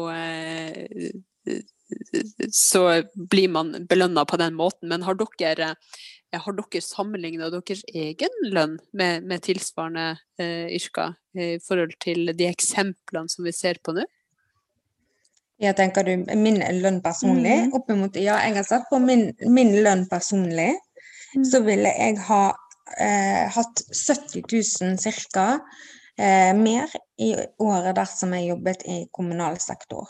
så 2.53 2.81
blir 3.15 3.49
man 3.49 3.73
belønna 3.89 4.21
på 4.29 4.37
den 4.37 4.53
måten. 4.55 4.87
Men 4.91 5.01
har 5.07 5.17
dere, 5.17 5.71
har 6.35 6.55
dere 6.59 6.81
sammenligna 6.85 7.49
deres 7.51 7.81
egen 7.89 8.37
lønn 8.45 8.77
med, 8.93 9.25
med 9.25 9.41
tilsvarende 9.47 10.13
yrker 10.37 11.17
i 11.33 11.55
forhold 11.65 11.97
til 12.03 12.31
de 12.37 12.47
eksemplene 12.51 13.31
som 13.33 13.47
vi 13.47 13.55
ser 13.55 13.81
på 13.83 13.97
nå? 13.97 14.05
Ja, 15.61 15.75
tenker 15.77 16.07
du 16.07 16.15
min 16.41 16.57
lønn 16.81 17.01
personlig? 17.05 17.67
Mm. 17.67 17.73
Oppimot, 17.77 18.15
ja, 18.17 18.39
jeg 18.47 18.55
har 18.57 18.65
satt 18.65 18.87
på 18.89 18.97
min, 19.01 19.27
min 19.45 19.75
lønn 19.85 20.07
personlig. 20.09 20.71
Mm. 21.35 21.45
Så 21.45 21.61
ville 21.65 21.91
jeg 21.93 22.17
ha 22.25 22.41
eh, 22.97 23.45
hatt 23.53 23.83
70 23.93 24.41
000 24.49 24.97
ca. 25.35 25.45
Eh, 26.17 26.51
mer 26.57 26.89
i 27.21 27.35
året 27.61 27.95
dersom 27.95 28.33
jeg 28.35 28.49
jobbet 28.49 28.83
i 28.89 28.97
kommunal 29.13 29.61
sektor. 29.61 30.09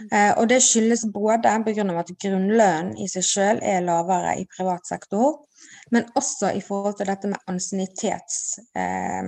Mm. 0.00 0.08
Eh, 0.10 0.32
og 0.40 0.48
det 0.50 0.60
skyldes 0.66 1.06
både 1.14 1.54
pga. 1.64 1.86
at 2.02 2.12
grunnlønnen 2.22 2.96
i 2.98 3.08
seg 3.08 3.24
selv 3.24 3.62
er 3.62 3.86
lavere 3.86 4.34
i 4.40 4.46
privat 4.56 4.86
sektor, 4.86 5.44
men 5.90 6.10
også 6.18 6.52
i 6.58 6.60
forhold 6.60 6.98
til 6.98 7.06
dette 7.06 7.28
med 7.30 7.38
ansiennitets, 7.46 8.58
eh, 8.74 9.22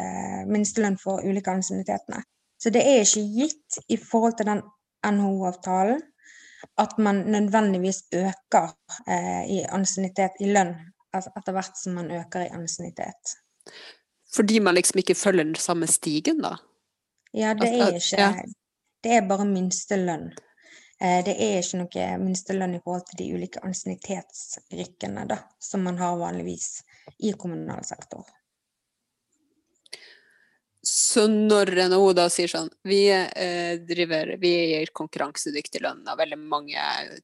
eh, 0.00 0.42
minstelønn 0.46 0.98
for 1.00 1.24
ulike 1.24 1.50
ansiennitetene. 1.50 2.22
Så 2.58 2.70
det 2.74 2.82
er 2.82 3.04
ikke 3.04 3.26
gitt 3.36 3.78
i 3.88 3.96
forhold 3.96 4.38
til 4.38 4.48
den 4.50 4.62
NHO-avtalen 5.06 6.02
at 6.78 6.98
man 6.98 7.14
nødvendigvis 7.14 8.02
øker 8.12 8.72
eh, 9.08 9.50
i 9.50 9.58
ansiennitet 9.62 10.40
i 10.40 10.50
lønn 10.52 10.74
altså 11.14 11.30
etter 11.36 11.54
hvert 11.54 11.78
som 11.78 11.94
man 11.98 12.10
øker 12.10 12.40
i 12.44 12.50
ansiennitet. 12.52 13.36
Fordi 14.34 14.58
man 14.58 14.74
liksom 14.74 14.98
ikke 14.98 15.14
følger 15.14 15.44
den 15.44 15.54
samme 15.54 15.86
stigen, 15.86 16.42
da? 16.42 16.56
Ja, 17.34 17.54
det 17.54 17.68
er 17.68 17.94
ikke 17.94 18.20
ja. 18.20 18.32
Det 19.04 19.12
er 19.14 19.28
bare 19.28 19.44
minstelønn. 19.46 20.32
Eh, 21.00 21.20
det 21.24 21.36
er 21.38 21.60
ikke 21.62 21.78
noe 21.78 22.06
minstelønn 22.18 22.74
i 22.74 22.80
forhold 22.84 23.06
til 23.06 23.20
de 23.20 23.28
ulike 23.34 23.62
ansiennitetsrykkene 23.64 25.38
som 25.62 25.86
man 25.86 25.98
har 25.98 26.18
vanligvis 26.18 26.82
i 27.18 27.32
kommunal 27.38 27.84
sektor. 27.86 28.26
Så 31.08 31.24
når 31.30 31.70
NHO 31.88 32.10
da 32.16 32.26
sier 32.32 32.50
sånn 32.50 32.68
Vi 32.88 33.04
eh, 33.08 33.78
driver, 33.88 34.34
vi 34.42 34.50
gir 34.74 34.90
konkurransedyktig 34.96 35.80
lønn, 35.84 36.02
og 36.04 36.18
veldig 36.20 36.38
mange 36.40 36.82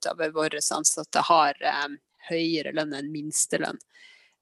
av 0.08 0.22
våre 0.32 0.62
ansatte 0.76 1.24
har 1.28 1.58
eh, 1.60 1.96
høyere 2.30 2.72
lønn 2.76 2.94
enn 2.96 3.10
minstelønn, 3.12 3.78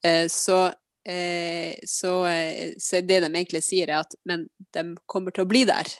eh, 0.06 0.28
så, 0.30 0.60
eh, 1.08 1.74
så, 1.88 2.14
eh, 2.30 2.74
så 2.78 3.00
det 3.02 3.20
de 3.24 3.30
egentlig 3.32 3.64
sier, 3.66 3.90
er 3.90 4.04
at 4.04 4.14
men 4.28 4.46
de 4.76 4.92
kommer 5.10 5.34
til 5.34 5.46
å 5.46 5.50
bli 5.50 5.64
der. 5.68 5.90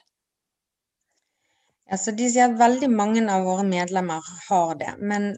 Altså, 1.93 2.15
de 2.17 2.25
sier 2.31 2.49
at 2.49 2.57
veldig 2.57 2.89
mange 2.89 3.23
av 3.29 3.45
våre 3.45 3.65
medlemmer 3.69 4.25
har 4.47 4.77
det, 4.81 4.95
men 5.05 5.35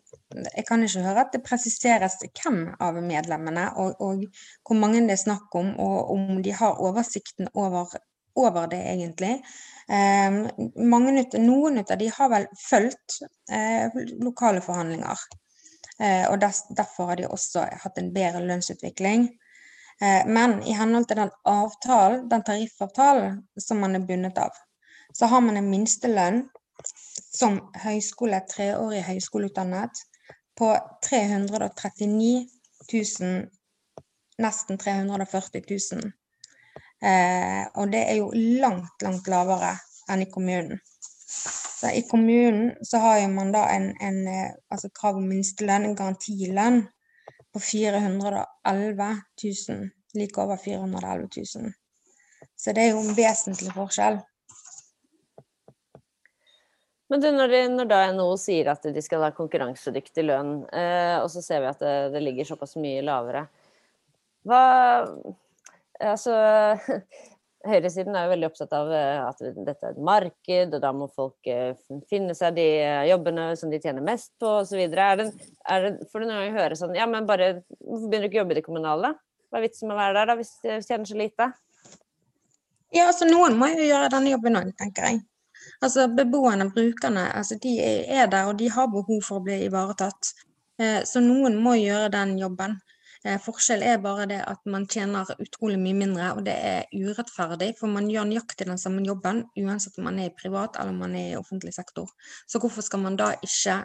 jeg 0.55 0.65
kan 0.69 0.83
ikke 0.87 1.03
høre 1.03 1.25
at 1.25 1.33
det 1.35 1.43
presiseres 1.47 2.21
hvem 2.29 2.61
av 2.83 3.01
medlemmene 3.03 3.65
og, 3.83 3.97
og 3.99 4.23
hvor 4.63 4.79
mange 4.79 5.03
det 5.03 5.17
er 5.17 5.23
snakk 5.25 5.55
om, 5.59 5.73
og 5.83 6.13
om 6.15 6.43
de 6.45 6.53
har 6.55 6.79
oversikten 6.79 7.51
over, 7.59 7.97
over 8.39 8.69
det, 8.71 8.83
egentlig. 8.93 9.33
Eh, 9.91 10.37
mange, 10.95 11.25
noen 11.43 11.83
av 11.83 11.97
de 11.99 12.11
har 12.19 12.31
vel 12.31 12.47
fulgt 12.63 13.19
eh, 13.51 13.99
lokale 14.23 14.63
forhandlinger, 14.63 15.25
eh, 15.99 16.29
og 16.31 16.39
der, 16.45 16.61
derfor 16.79 17.11
har 17.11 17.19
de 17.19 17.27
også 17.35 17.67
hatt 17.83 17.99
en 17.99 18.13
bedre 18.15 18.45
lønnsutvikling. 18.47 19.27
Eh, 20.01 20.23
men 20.27 20.61
i 20.63 20.79
henhold 20.79 21.11
til 21.11 21.25
den 21.25 21.35
avtalen, 21.51 22.29
den 22.31 22.47
tariffavtalen 22.47 23.43
som 23.59 23.83
man 23.83 23.99
er 23.99 24.07
bundet 24.07 24.39
av, 24.39 24.55
så 25.15 25.27
har 25.31 25.41
man 25.41 25.57
en 25.57 25.71
minstelønn 25.71 26.43
som 27.35 27.61
høyskole, 27.85 28.41
treårig 28.51 29.03
høyskoleutdannet 29.07 30.03
på 30.59 30.71
339 31.07 32.49
000, 32.93 33.47
nesten 34.43 34.79
340 34.79 35.65
000. 35.71 36.13
Eh, 37.05 37.63
og 37.75 37.93
det 37.93 38.03
er 38.09 38.19
jo 38.21 38.31
langt, 38.35 39.03
langt 39.03 39.29
lavere 39.31 39.75
enn 40.11 40.25
i 40.25 40.31
kommunen. 40.31 40.81
Så 41.85 41.91
I 41.91 42.05
kommunen 42.09 42.73
så 42.87 43.01
har 43.03 43.23
man 43.29 43.53
da 43.53 43.67
en, 43.75 43.91
en 44.01 44.21
eh, 44.31 44.53
altså 44.71 44.91
krav 44.95 45.19
om 45.21 45.27
minstelønn, 45.29 45.91
en 45.91 45.99
garantilønn, 45.99 46.85
på 47.55 47.61
411 47.61 49.11
000. 49.45 49.91
Like 50.15 50.41
over 50.43 50.57
411 50.65 51.29
000. 51.37 51.73
Så 52.57 52.73
det 52.73 52.83
er 52.83 52.95
jo 52.95 53.03
en 53.03 53.17
vesentlig 53.17 53.73
forskjell. 53.75 54.21
Men 57.13 57.21
du, 57.21 57.29
når, 57.37 57.53
de, 57.53 57.61
når 57.75 57.89
da 57.91 58.01
NHO 58.17 58.37
sier 58.41 58.71
at 58.73 58.87
de 58.89 59.03
skal 59.05 59.27
ha 59.27 59.33
konkurransedyktig 59.37 60.25
lønn, 60.25 60.55
eh, 60.73 61.19
og 61.21 61.29
så 61.33 61.43
ser 61.45 61.61
vi 61.61 61.69
at 61.69 61.83
det, 61.83 61.95
det, 62.15 62.23
ligger 62.25 62.49
såpass 62.49 62.79
mye 62.81 63.05
lavere 63.05 63.45
Hva 64.49 64.63
Altså 66.05 66.35
Høyresiden 67.69 68.17
er 68.17 68.27
jo 68.27 68.33
veldig 68.35 68.49
opptatt 68.51 68.73
av 68.77 68.91
eh, 68.93 69.21
at 69.25 69.39
dette 69.41 69.87
er 69.89 69.95
et 69.95 70.01
marked, 70.05 70.75
og 70.77 70.83
da 70.83 70.91
må 70.93 71.07
folk 71.13 71.49
eh, 71.49 71.73
finne 72.11 72.35
seg 72.37 72.59
de 72.59 72.67
eh, 72.83 73.05
jobbene 73.09 73.47
som 73.57 73.71
de 73.73 73.81
tjener 73.81 74.05
mest 74.05 74.35
på, 74.41 74.51
osv. 74.61 74.83
Du 74.85 76.19
noen 76.21 76.35
gang 76.35 76.59
høre 76.59 76.77
sånn 76.77 76.97
Ja, 76.99 77.07
men 77.09 77.29
bare 77.29 77.63
Hvorfor 77.79 78.11
begynner 78.11 78.27
du 78.27 78.29
ikke 78.29 78.41
å 78.41 78.43
jobbe 78.43 78.57
i 78.57 78.59
det 78.59 78.67
kommunale? 78.67 79.15
Hva 79.49 79.61
er 79.61 79.65
vitsen 79.65 79.89
med 79.89 79.97
å 79.97 80.01
være 80.03 80.19
der, 80.19 80.29
da, 80.29 80.37
hvis 80.41 80.53
du 80.61 80.69
tjener 80.75 81.09
så 81.09 81.17
lite? 81.17 81.49
Ja, 82.95 83.07
altså 83.07 83.29
noen 83.31 83.57
må 83.59 83.71
jo 83.73 83.87
gjøre 83.89 84.13
denne 84.13 84.35
jobben 84.35 84.61
òg, 84.61 84.75
tenker 84.79 85.09
jeg. 85.09 85.25
Altså 85.81 86.09
Beboerne, 86.09 86.71
brukerne, 86.71 87.29
altså, 87.33 87.59
de 87.63 87.77
er 87.81 88.27
der 88.33 88.51
og 88.51 88.59
de 88.59 88.71
har 88.71 88.91
behov 88.93 89.23
for 89.23 89.41
å 89.41 89.45
bli 89.45 89.65
ivaretatt. 89.67 90.35
Eh, 90.83 91.01
så 91.07 91.23
noen 91.23 91.61
må 91.63 91.77
gjøre 91.79 92.11
den 92.15 92.39
jobben. 92.39 92.79
Eh, 93.25 93.39
forskjell 93.41 93.81
er 93.83 94.03
bare 94.05 94.27
det 94.29 94.41
at 94.45 94.61
man 94.69 94.85
tjener 94.91 95.31
utrolig 95.41 95.79
mye 95.81 95.97
mindre, 95.97 96.27
og 96.37 96.43
det 96.45 96.55
er 96.71 96.91
urettferdig. 96.93 97.71
For 97.79 97.89
man 97.89 98.11
gjør 98.13 98.29
nøyaktig 98.29 98.67
den 98.69 98.81
samme 98.81 99.05
jobben 99.07 99.47
uansett 99.63 99.97
om 99.99 100.09
man 100.11 100.21
er 100.21 100.29
i 100.29 100.37
privat 100.37 100.77
eller 100.81 100.93
man 100.93 101.17
er 101.17 101.31
i 101.31 101.39
offentlig 101.39 101.73
sektor. 101.77 102.11
Så 102.47 102.61
hvorfor 102.61 102.85
skal 102.85 103.01
man 103.07 103.17
da 103.17 103.33
ikke 103.41 103.79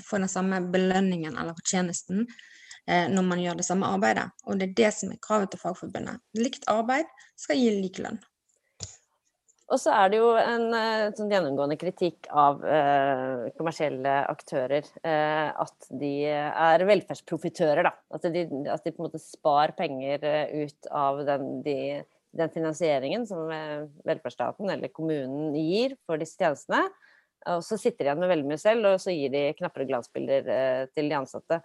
få 0.00 0.22
den 0.22 0.32
samme 0.32 0.62
belønningen 0.72 1.36
eller 1.36 1.56
fortjenesten 1.58 2.24
eh, 2.24 3.10
når 3.12 3.28
man 3.28 3.42
gjør 3.44 3.60
det 3.60 3.68
samme 3.68 3.90
arbeidet? 3.98 4.30
Og 4.48 4.56
det 4.60 4.70
er 4.70 4.78
det 4.80 4.92
som 4.96 5.12
er 5.12 5.20
kravet 5.28 5.52
til 5.52 5.60
Fagforbundet. 5.60 6.24
Likt 6.40 6.64
arbeid 6.72 7.10
skal 7.36 7.60
gi 7.60 7.68
lik 7.82 8.00
lønn. 8.00 8.22
Og 9.74 9.80
så 9.82 9.90
er 9.90 10.10
det 10.12 10.20
jo 10.20 10.28
en 10.38 10.68
eh, 10.78 11.12
sånn 11.18 11.32
gjennomgående 11.32 11.76
kritikk 11.80 12.28
av 12.30 12.60
eh, 12.62 13.46
kommersielle 13.58 14.12
aktører. 14.30 14.86
Eh, 15.02 15.48
at 15.50 15.88
de 15.90 16.12
er 16.30 16.84
velferdsprofitører, 16.86 17.88
da. 17.88 17.90
At 18.14 18.28
de, 18.30 18.44
at 18.70 18.86
de, 18.86 18.92
på 18.94 19.02
en 19.02 19.08
måte 19.08 19.22
spar 19.22 19.74
penger 19.74 20.22
eh, 20.30 20.52
ut 20.62 20.90
av 20.94 21.24
den, 21.26 21.48
de, 21.66 21.78
den 22.38 22.54
finansieringen 22.54 23.26
som 23.26 23.50
eh, 23.50 23.88
velferdsstaten 24.06 24.70
eller 24.76 24.94
kommunen 24.94 25.56
gir 25.58 25.98
for 26.06 26.22
disse 26.22 26.38
tjenestene. 26.38 26.84
Og 27.50 27.66
så 27.66 27.76
sitter 27.76 28.04
de 28.04 28.12
igjen 28.12 28.22
med 28.22 28.30
veldig 28.30 28.50
mye 28.52 28.62
selv, 28.62 28.92
og 28.92 29.02
så 29.02 29.12
gir 29.12 29.34
de 29.34 29.48
knappere 29.58 29.88
glansbilder 29.90 30.54
eh, 30.54 30.84
til 30.94 31.10
de 31.10 31.18
ansatte. 31.18 31.64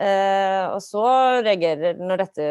Eh, 0.00 0.62
og 0.72 0.78
så 0.80 1.02
reagerer, 1.44 1.98
når 2.00 2.22
dette 2.22 2.44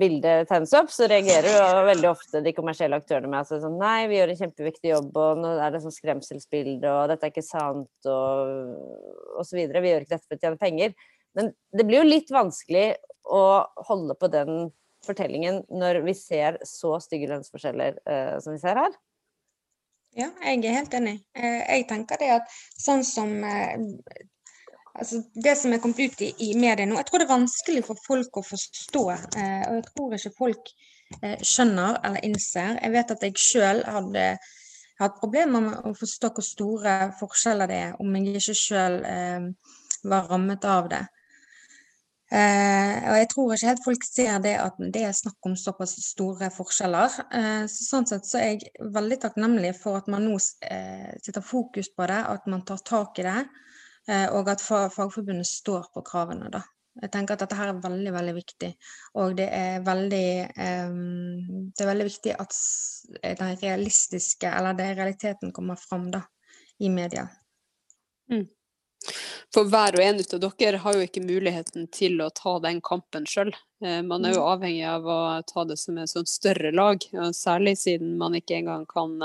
bildet 0.00 0.50
tennes 0.50 0.74
opp, 0.76 0.90
så 0.92 1.08
reagerer 1.08 1.48
jo 1.54 1.86
veldig 1.86 2.10
ofte 2.10 2.42
de 2.44 2.52
kommersielle 2.52 2.98
aktørene 3.00 3.30
med 3.32 3.46
at 3.46 3.62
sånn, 3.64 3.78
nei, 3.80 4.10
vi 4.10 4.18
gjør 4.18 4.34
en 4.34 4.40
kjempeviktig 4.42 4.92
jobb, 4.92 5.16
og 5.16 5.40
nå 5.40 5.54
er 5.56 5.72
det 5.72 5.80
sånn 5.84 5.96
skremselsbilde, 5.96 6.90
og 6.92 7.08
dette 7.12 7.28
er 7.28 7.32
ikke 7.32 7.46
sant, 7.46 8.10
og 8.12 9.40
så 9.48 9.56
videre. 9.56 9.80
Vi 9.80 9.94
gjør 9.94 10.04
ikke 10.04 10.16
dette 10.18 10.28
for 10.28 10.36
å 10.36 10.44
tjene 10.44 10.60
penger. 10.60 10.94
Men 11.38 11.48
det 11.72 11.86
blir 11.88 12.02
jo 12.02 12.10
litt 12.10 12.32
vanskelig 12.32 12.86
å 13.32 13.44
holde 13.88 14.16
på 14.20 14.28
den 14.32 14.66
fortellingen 15.06 15.62
når 15.72 16.02
vi 16.06 16.14
ser 16.16 16.58
så 16.68 16.98
stygge 17.02 17.30
lønnsforskjeller 17.30 17.96
eh, 18.04 18.36
som 18.42 18.54
vi 18.54 18.60
ser 18.62 18.78
her. 18.78 18.92
Ja, 20.12 20.28
jeg 20.44 20.60
er 20.68 20.76
helt 20.76 20.94
enig. 20.94 21.14
Eh, 21.32 21.62
jeg 21.64 21.86
tenker 21.88 22.20
det 22.20 22.28
at 22.34 22.52
sånn 22.76 23.00
som 23.06 23.32
eh, 23.48 23.80
Altså, 24.92 25.22
det 25.44 25.54
som 25.56 25.72
er 25.72 25.80
kommet 25.80 26.00
ut 26.00 26.24
i, 26.24 26.32
i 26.44 26.50
media 26.58 26.84
nå, 26.86 26.98
jeg 27.00 27.08
tror 27.08 27.22
det 27.22 27.26
er 27.28 27.34
vanskelig 27.34 27.84
for 27.86 28.00
folk 28.06 28.40
å 28.40 28.44
forstå. 28.44 29.04
Eh, 29.40 29.62
og 29.68 29.78
jeg 29.78 29.86
tror 29.88 30.16
ikke 30.16 30.34
folk 30.38 30.72
eh, 31.20 31.38
skjønner 31.40 32.00
eller 32.04 32.26
innser. 32.28 32.76
Jeg 32.76 32.92
vet 32.96 33.14
at 33.14 33.24
jeg 33.24 33.40
sjøl 33.40 33.80
hadde 33.88 34.26
hatt 35.00 35.16
problemer 35.22 35.64
med 35.64 35.88
å 35.88 35.94
forstå 35.96 36.32
hvor 36.36 36.46
store 36.46 36.98
forskjeller 37.18 37.72
det 37.72 37.80
er, 37.86 37.96
om 38.04 38.12
jeg 38.18 38.36
ikke 38.36 38.58
sjøl 38.58 39.00
eh, 39.08 39.48
var 40.12 40.28
rammet 40.30 40.68
av 40.68 40.92
det. 40.92 41.02
Eh, 42.32 42.94
og 43.10 43.16
jeg 43.18 43.28
tror 43.28 43.50
ikke 43.52 43.68
helt 43.68 43.82
folk 43.84 44.04
ser 44.08 44.38
det 44.40 44.54
at 44.56 44.78
det 44.94 45.02
er 45.04 45.16
snakk 45.16 45.48
om 45.48 45.56
såpass 45.58 45.98
store 46.06 46.48
forskjeller. 46.54 47.18
Eh, 47.40 47.64
så 47.68 47.88
sånn 47.90 48.08
sett 48.08 48.28
så 48.28 48.40
er 48.40 48.54
jeg 48.54 48.92
veldig 48.94 49.18
takknemlig 49.24 49.74
for 49.80 50.00
at 50.00 50.08
man 50.12 50.24
nå 50.24 50.38
eh, 50.68 51.10
setter 51.20 51.44
fokus 51.44 51.90
på 51.92 52.08
det, 52.08 52.22
at 52.36 52.48
man 52.48 52.64
tar 52.68 52.80
tak 52.88 53.20
i 53.20 53.26
det. 53.28 53.42
Eh, 54.10 54.28
og 54.34 54.48
at 54.50 54.62
Fagforbundet 54.62 55.46
står 55.46 55.90
på 55.94 56.02
kravene. 56.06 56.50
da. 56.50 56.62
Jeg 57.00 57.08
tenker 57.12 57.34
at 57.34 57.44
dette 57.44 57.56
her 57.56 57.70
er 57.72 57.80
veldig 57.80 58.12
veldig 58.12 58.32
viktig. 58.36 58.72
Og 59.20 59.36
det 59.38 59.48
er 59.56 59.84
veldig, 59.84 60.26
um, 60.90 61.70
det 61.72 61.84
er 61.84 61.88
veldig 61.88 62.08
viktig 62.08 62.34
at 62.36 62.56
den 63.40 63.54
realistiske, 63.62 64.50
eller 64.50 64.76
det 64.76 64.90
realiteten 64.98 65.54
kommer 65.56 65.80
fram 65.80 66.10
da, 66.12 66.20
i 66.84 66.90
media. 66.92 67.28
Mm. 68.32 68.44
For 69.52 69.68
hver 69.68 69.96
og 69.96 70.04
en 70.04 70.20
av 70.20 70.52
dere 70.60 70.80
har 70.84 70.96
jo 70.96 71.06
ikke 71.06 71.24
muligheten 71.24 71.88
til 71.92 72.20
å 72.22 72.28
ta 72.36 72.58
den 72.62 72.78
kampen 72.84 73.24
sjøl. 73.28 73.54
Eh, 73.84 74.02
man 74.04 74.28
er 74.28 74.36
jo 74.36 74.44
mm. 74.44 74.50
avhengig 74.52 74.84
av 74.92 75.08
å 75.08 75.18
ta 75.48 75.64
det 75.68 75.78
som 75.80 75.96
et 75.98 76.12
sånn 76.12 76.28
større 76.28 76.74
lag, 76.76 77.08
og 77.16 77.32
særlig 77.36 77.78
siden 77.80 78.18
man 78.20 78.36
ikke 78.36 78.60
engang 78.60 78.84
kan, 78.90 79.16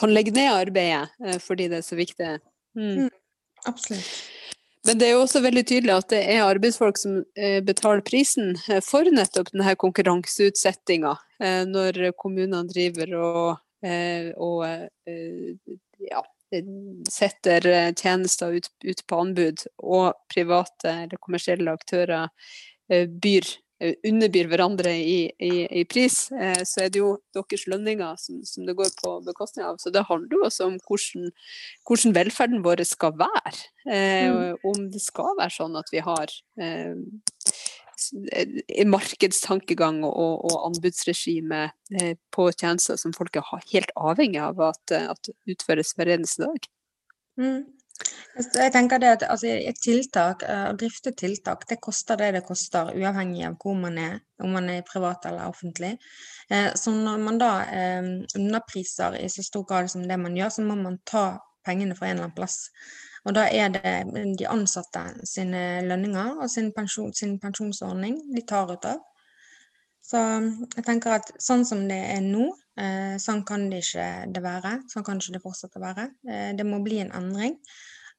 kan 0.00 0.16
legge 0.16 0.32
ned 0.36 0.48
arbeidet 0.54 1.44
fordi 1.44 1.68
det 1.72 1.82
er 1.82 1.86
så 1.86 2.00
viktig. 2.00 2.34
Mm. 2.76 3.12
Absolutt. 3.66 4.32
Men 4.86 5.00
det 5.00 5.08
er 5.08 5.16
jo 5.16 5.24
også 5.24 5.42
veldig 5.42 5.64
tydelig 5.66 5.94
at 5.96 6.12
det 6.12 6.20
er 6.30 6.44
arbeidsfolk 6.46 6.98
som 7.00 7.18
eh, 7.34 7.58
betaler 7.66 8.04
prisen 8.06 8.54
eh, 8.70 8.78
for 8.84 9.08
nettopp 9.10 9.50
denne 9.50 9.74
konkurranseutsettinga, 9.82 11.16
eh, 11.42 11.62
når 11.66 12.12
kommunene 12.20 12.62
driver 12.70 13.16
og, 13.18 13.48
og 14.42 14.62
ja, 16.06 16.22
setter 17.12 17.66
tjenester 17.98 18.56
ut, 18.56 18.70
ut, 18.86 19.02
på 19.06 19.18
anbud, 19.20 19.66
og 19.82 20.16
private 20.32 20.94
eller 21.04 21.20
kommersielle 21.22 21.74
aktører 21.76 22.30
byr 23.22 23.50
underbyr 23.80 24.48
hverandre 24.48 24.92
i, 24.96 25.18
i, 25.36 25.52
i 25.80 25.84
pris, 25.88 26.30
eh, 26.32 26.62
så 26.64 26.86
er 26.86 26.92
det 26.92 27.02
jo 27.02 27.10
deres 27.36 27.66
lønninger 27.68 28.16
som, 28.20 28.40
som, 28.48 28.64
det 28.64 28.76
går 28.78 28.92
på 29.02 29.12
bekostning 29.26 29.66
av. 29.68 29.76
Så 29.82 29.92
det 29.92 30.06
handler 30.08 30.38
jo 30.38 30.44
også 30.48 30.68
om 30.70 30.78
hvordan, 30.86 31.30
hvordan 31.88 32.16
velferden 32.16 32.64
vår 32.64 32.84
skal 32.88 33.16
være. 33.20 33.56
Eh, 33.84 34.32
mm. 34.32 34.64
Om 34.72 34.88
det 34.94 35.02
skal 35.04 35.36
være 35.36 35.56
sånn 35.58 35.76
at 35.76 35.92
vi 35.92 36.00
har 36.06 36.32
eh, 36.56 36.96
markedstankegang 38.88 40.02
og, 40.08 40.34
og 40.48 40.56
anbudsregime 40.70 41.66
eh, 42.00 42.14
på 42.32 42.48
tjenester 42.56 42.96
som 43.00 43.14
folk 43.16 43.36
er 43.36 43.68
helt 43.74 43.92
avhengig 43.96 44.40
av 44.40 44.60
at, 44.72 44.96
at 44.96 45.32
utføres 45.48 45.92
hver 45.96 46.16
eneste 46.16 46.48
dag. 46.48 46.70
Mm. 47.36 47.75
Jeg 48.36 48.72
tenker 48.72 49.00
det 49.00 49.08
at 49.14 49.22
altså, 49.30 49.48
Et 49.48 49.78
tiltak, 49.80 50.42
eh, 50.44 50.66
å 50.68 50.76
drifte 50.76 51.12
tiltak, 51.16 51.64
det 51.70 51.78
koster 51.80 52.18
det 52.20 52.32
det 52.36 52.42
koster, 52.44 52.92
uavhengig 52.92 53.46
av 53.48 53.56
hvor 53.62 53.78
man 53.80 53.96
er, 53.98 54.18
om 54.44 54.52
man 54.52 54.68
er 54.70 54.84
privat 54.84 55.24
eller 55.24 55.48
offentlig. 55.48 55.94
Eh, 56.50 56.74
så 56.76 56.92
når 56.92 57.24
man 57.24 57.40
da 57.40 57.50
eh, 57.64 58.12
underpriser 58.36 59.16
i 59.22 59.28
så 59.32 59.44
stor 59.46 59.64
grad 59.64 59.90
som 59.90 60.04
det 60.04 60.20
man 60.20 60.36
gjør, 60.36 60.52
så 60.52 60.66
må 60.68 60.76
man 60.76 61.00
ta 61.08 61.26
pengene 61.66 61.96
fra 61.96 62.10
en 62.10 62.18
eller 62.18 62.28
annen 62.28 62.36
plass. 62.36 62.68
Og 63.26 63.34
da 63.34 63.48
er 63.50 63.72
det 63.74 63.94
de 64.38 64.46
ansatte 64.46 65.02
sine 65.26 65.82
lønninger 65.88 66.36
og 66.36 66.50
sin, 66.50 66.70
pensjon, 66.76 67.14
sin 67.16 67.38
pensjonsordning 67.42 68.20
de 68.36 68.44
tar 68.46 68.70
ut 68.70 68.84
av. 68.86 69.00
Så 70.06 70.20
jeg 70.20 70.84
tenker 70.86 71.16
at 71.16 71.32
sånn 71.42 71.64
som 71.66 71.82
det 71.90 71.98
er 72.14 72.22
nå, 72.22 72.52
Eh, 72.76 73.16
sånn 73.22 73.40
kan 73.48 73.70
det 73.72 73.80
ikke 73.84 74.06
det 74.36 74.42
være. 74.44 74.78
Sånn 74.92 75.04
kan 75.04 75.16
det 75.16 75.24
ikke 75.24 75.38
det 75.38 75.44
fortsette 75.44 75.80
å 75.80 75.84
være. 75.84 76.10
Eh, 76.28 76.50
det 76.56 76.66
må 76.68 76.82
bli 76.84 77.00
en 77.00 77.12
endring. 77.16 77.56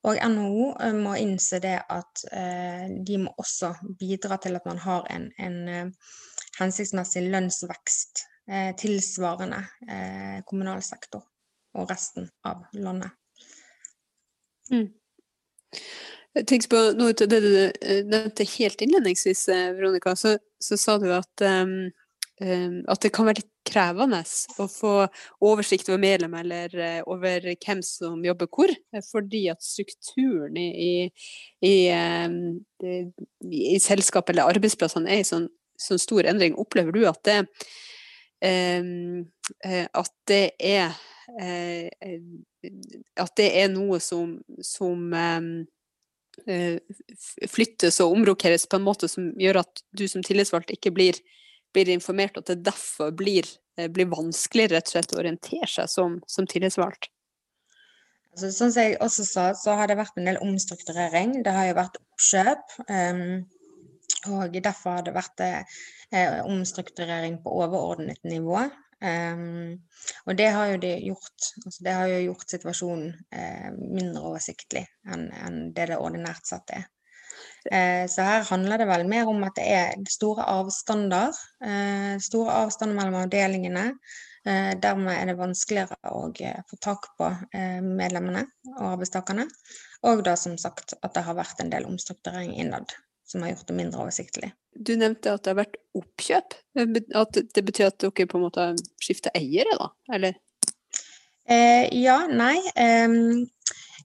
Og 0.07 0.17
NHO 0.17 0.71
eh, 0.81 0.97
må 0.97 1.13
innse 1.21 1.59
det 1.61 1.75
at 1.93 2.23
de 3.07 3.19
må 3.21 3.33
også 3.41 3.73
bidra 3.99 4.39
til 4.41 4.57
at 4.57 4.65
man 4.69 4.81
har 4.81 5.05
en, 5.13 5.29
en 5.37 5.93
hensiktsmessig 6.57 7.27
lønnsvekst 7.27 8.25
tilsvarende 8.79 9.57
kommunal 10.47 10.79
sektor 10.85 11.25
og 11.75 11.89
resten 11.91 12.29
av 12.47 12.61
landet. 12.71 13.11
Mm. 14.71 14.87
Jeg 16.37 16.47
tenker 16.47 16.71
på 16.71 16.79
noe 16.95 17.11
av 17.11 17.27
det 17.33 17.41
du 17.43 17.51
nevnte 18.07 18.47
helt 18.53 18.85
innledningsvis, 18.85 19.43
Veronica. 19.75 20.15
Så, 20.15 20.37
så 20.63 20.77
sa 20.79 20.97
du 21.01 21.09
at 21.13 21.45
um, 21.45 21.87
at 22.37 23.01
det 23.01 23.09
kan 23.15 23.25
være 23.25 23.41
litt 23.41 23.53
krevende 23.65 24.19
å 24.61 24.67
få 24.69 24.91
oversikt 25.43 25.89
over 25.89 26.01
medlem 26.01 26.35
eller 26.37 26.75
eh, 26.77 26.99
over 27.09 27.47
hvem 27.55 27.81
som 27.85 28.21
jobber 28.25 28.49
hvor, 28.53 28.69
eh, 28.69 29.03
fordi 29.03 29.47
at 29.49 29.63
strukturen 29.65 30.57
i, 30.61 30.67
i, 30.69 30.91
i, 31.65 31.75
ehm, 31.89 32.59
i 33.49 33.79
selskapet 33.81 34.35
eller 34.35 34.53
arbeidsplassene 34.53 35.09
er 35.09 35.23
i 35.23 35.27
sånn, 35.27 35.49
sånn, 35.81 36.01
stor 36.01 36.29
endring. 36.29 36.53
Opplever 36.61 36.93
du 36.93 37.07
at 37.09 37.23
det, 37.25 37.39
eh, 38.45 39.89
at 39.89 40.13
det 40.29 40.43
er 40.61 40.93
at 43.17 43.33
det 43.37 43.47
er 43.59 43.67
noe 43.73 43.97
som, 44.01 44.37
som 44.63 45.09
flyttes 47.49 47.97
og 48.03 48.13
omrokeres 48.13 48.67
på 48.69 48.77
en 48.77 48.85
måte 48.85 49.09
som 49.11 49.31
gjør 49.41 49.63
at 49.63 49.81
du 49.97 50.05
som 50.07 50.23
tillitsvalgt 50.23 50.71
ikke 50.75 50.93
blir 50.95 51.17
blir 51.73 51.93
informert, 51.93 52.37
at 52.37 52.49
det 52.49 52.63
derfor 52.65 53.11
blir, 53.11 53.45
eh, 53.77 53.87
blir 53.87 54.09
vanskeligere 54.09 54.77
rett 54.77 54.89
og 54.89 54.95
slett 54.95 55.13
å 55.13 55.21
orientere 55.21 55.69
seg 55.69 55.91
som, 55.91 56.17
som 56.27 56.47
tillitsvalgt? 56.49 57.11
Altså, 58.33 58.51
som 58.53 58.73
jeg 58.73 58.97
også 59.01 59.25
sa, 59.25 59.45
så 59.57 59.75
har 59.77 59.89
det 59.89 59.97
vært 59.97 60.17
en 60.17 60.29
del 60.29 60.39
omstrukturering. 60.43 61.39
Det 61.45 61.53
har 61.53 61.69
jo 61.69 61.77
vært 61.79 62.01
oppkjøp. 62.01 62.75
Um, 62.89 63.23
og 64.33 64.57
derfor 64.63 64.97
har 64.97 65.05
det 65.07 65.13
vært 65.15 65.41
eh, 65.45 66.37
omstrukturering 66.45 67.39
på 67.43 67.55
overordnet 67.63 68.21
nivå. 68.27 68.67
Um, 68.97 69.77
og 70.25 70.37
det 70.39 70.47
har 70.55 70.71
jo 70.71 70.77
det 70.81 70.95
gjort, 71.05 71.49
altså 71.65 71.83
det 71.85 71.93
har 71.93 72.07
jo 72.09 72.21
gjort 72.31 72.53
situasjonen 72.55 73.11
eh, 73.29 73.67
mindre 73.77 74.23
oversiktlig 74.31 74.87
enn, 75.05 75.27
enn 75.37 75.59
det 75.75 75.91
det 75.91 75.99
ordinært 76.01 76.49
sett 76.49 76.73
er. 76.73 76.87
Eh, 77.71 78.07
så 78.07 78.21
her 78.23 78.45
handler 78.49 78.81
det 78.81 78.87
vel 78.87 79.07
mer 79.09 79.27
om 79.29 79.43
at 79.47 79.57
det 79.59 79.65
er 79.73 80.07
store 80.09 80.45
avstander. 80.49 81.35
Eh, 81.63 82.15
store 82.23 82.61
avstander 82.63 82.97
mellom 82.97 83.19
avdelingene. 83.21 83.89
Eh, 84.47 84.71
dermed 84.79 85.13
er 85.13 85.29
det 85.29 85.39
vanskeligere 85.39 85.97
å 86.13 86.29
få 86.69 86.79
tak 86.81 87.09
på 87.19 87.31
medlemmene 87.51 88.45
og 88.77 88.93
arbeidstakerne. 88.93 89.47
Og 90.07 90.23
da 90.23 90.37
som 90.39 90.55
sagt 90.61 90.95
at 91.01 91.13
det 91.13 91.25
har 91.27 91.37
vært 91.37 91.61
en 91.61 91.73
del 91.73 91.89
omstrukturering 91.89 92.55
innad 92.55 92.95
som 93.27 93.43
har 93.43 93.51
gjort 93.51 93.67
det 93.67 93.75
mindre 93.77 94.01
oversiktlig. 94.05 94.53
Du 94.71 94.93
nevnte 94.95 95.33
at 95.33 95.43
det 95.43 95.51
har 95.51 95.59
vært 95.63 95.77
oppkjøp. 95.97 96.55
At 97.17 97.39
det 97.55 97.63
betyr 97.65 97.89
at 97.89 97.99
dere 98.03 98.27
på 98.29 98.39
en 98.39 98.45
måte 98.45 98.67
skifta 99.03 99.33
eiere, 99.35 99.75
da? 99.79 99.89
Eller? 100.15 100.37
Eh, 101.49 101.87
ja, 101.97 102.19
nei. 102.31 102.55
Eh, 102.75 103.17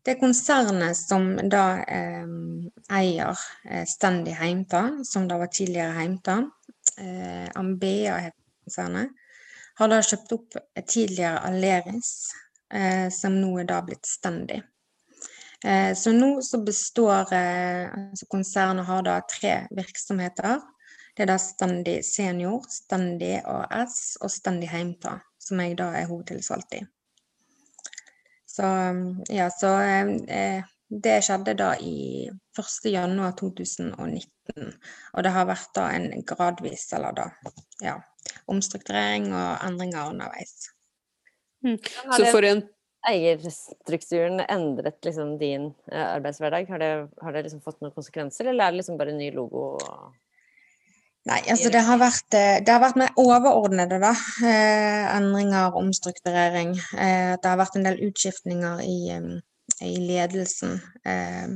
det 0.02 0.16
konsernet 0.18 0.98
som 0.98 1.28
da 1.50 1.66
eh, 1.86 2.26
eier 2.98 3.38
eh, 3.68 3.84
Stendig 3.86 4.34
Heimdal, 4.40 5.04
som 5.06 5.28
da 5.30 5.38
var 5.38 5.52
tidligere 5.52 5.94
Heimtan. 6.00 6.50
eh, 6.98 7.46
Ambea 7.54 8.16
het 8.18 8.34
konsernet, 8.64 9.12
har 9.78 9.88
da 9.88 10.00
kjøpt 10.02 10.34
opp 10.34 10.58
tidligere 10.86 11.38
Aleris, 11.46 12.32
eh, 12.74 13.06
som 13.14 13.38
nå 13.38 13.54
er 13.62 13.68
da 13.70 13.78
blitt 13.86 14.06
Stendi. 14.06 14.58
Eh, 15.64 15.94
så 15.94 16.12
nå 16.12 16.42
så 16.42 16.58
består 16.64 17.34
eh, 17.34 18.10
altså 18.10 18.26
Konsernet 18.30 18.86
har 18.86 19.02
da 19.06 19.20
tre 19.30 19.66
virksomheter. 19.70 20.60
Det 21.14 21.22
er 21.22 21.26
da 21.30 21.38
Stendi 21.38 22.02
Senior, 22.06 22.62
Stendi 22.72 23.40
AS 23.44 24.16
og 24.22 24.30
Stendi 24.32 24.66
Heimta, 24.66 25.20
som 25.38 25.60
jeg 25.60 25.76
da 25.78 25.92
er 25.98 26.08
hovedtilsvalgt 26.10 26.74
i. 26.80 26.82
Så 28.48 28.64
ja, 29.32 29.50
så 29.52 29.80
eh, 29.80 30.62
det 30.92 31.22
skjedde 31.24 31.54
da 31.56 31.72
i 31.80 32.28
1.1.2019. 32.58 34.72
Og 35.12 35.24
det 35.24 35.32
har 35.32 35.46
vært 35.48 35.70
da 35.76 35.90
en 35.94 36.24
gradvis, 36.26 36.92
eller 36.96 37.12
da, 37.16 37.30
ja, 37.84 37.94
omstrukturering 38.52 39.32
og 39.32 39.64
endringer 39.64 40.08
underveis. 40.10 40.70
Mm. 41.64 41.78
Så 42.16 42.24
for 42.32 42.42
en 42.44 42.62
eierstrukturen 43.08 44.42
endret 44.46 44.98
liksom 45.04 45.36
din 45.40 45.70
eh, 45.92 46.08
arbeidshverdag? 46.16 46.68
Har 46.70 46.82
det, 46.82 46.90
har 47.22 47.32
det 47.32 47.46
liksom 47.46 47.62
fått 47.64 47.80
noen 47.82 47.94
konsekvenser, 47.94 48.50
eller 48.50 48.66
er 48.66 48.74
det 48.74 48.82
liksom 48.82 48.98
bare 49.00 49.14
ny 49.16 49.30
logo? 49.34 49.76
Nei, 51.28 51.38
altså 51.52 51.70
det 51.70 51.84
har 51.86 52.00
vært, 52.02 52.34
eh, 52.34 52.58
det 52.66 52.74
har 52.74 52.82
vært 52.82 52.98
mer 52.98 53.14
overordnede 53.20 54.00
da. 54.02 54.12
Eh, 54.42 55.06
endringer, 55.16 55.76
omstrukturering. 55.78 56.74
Eh, 56.98 57.34
det 57.38 57.46
har 57.46 57.60
vært 57.60 57.78
en 57.78 57.86
del 57.86 58.02
utskiftninger 58.10 58.82
i 58.86 58.98
i 59.80 59.96
ledelsen. 59.96 60.80
Eh, 61.04 61.48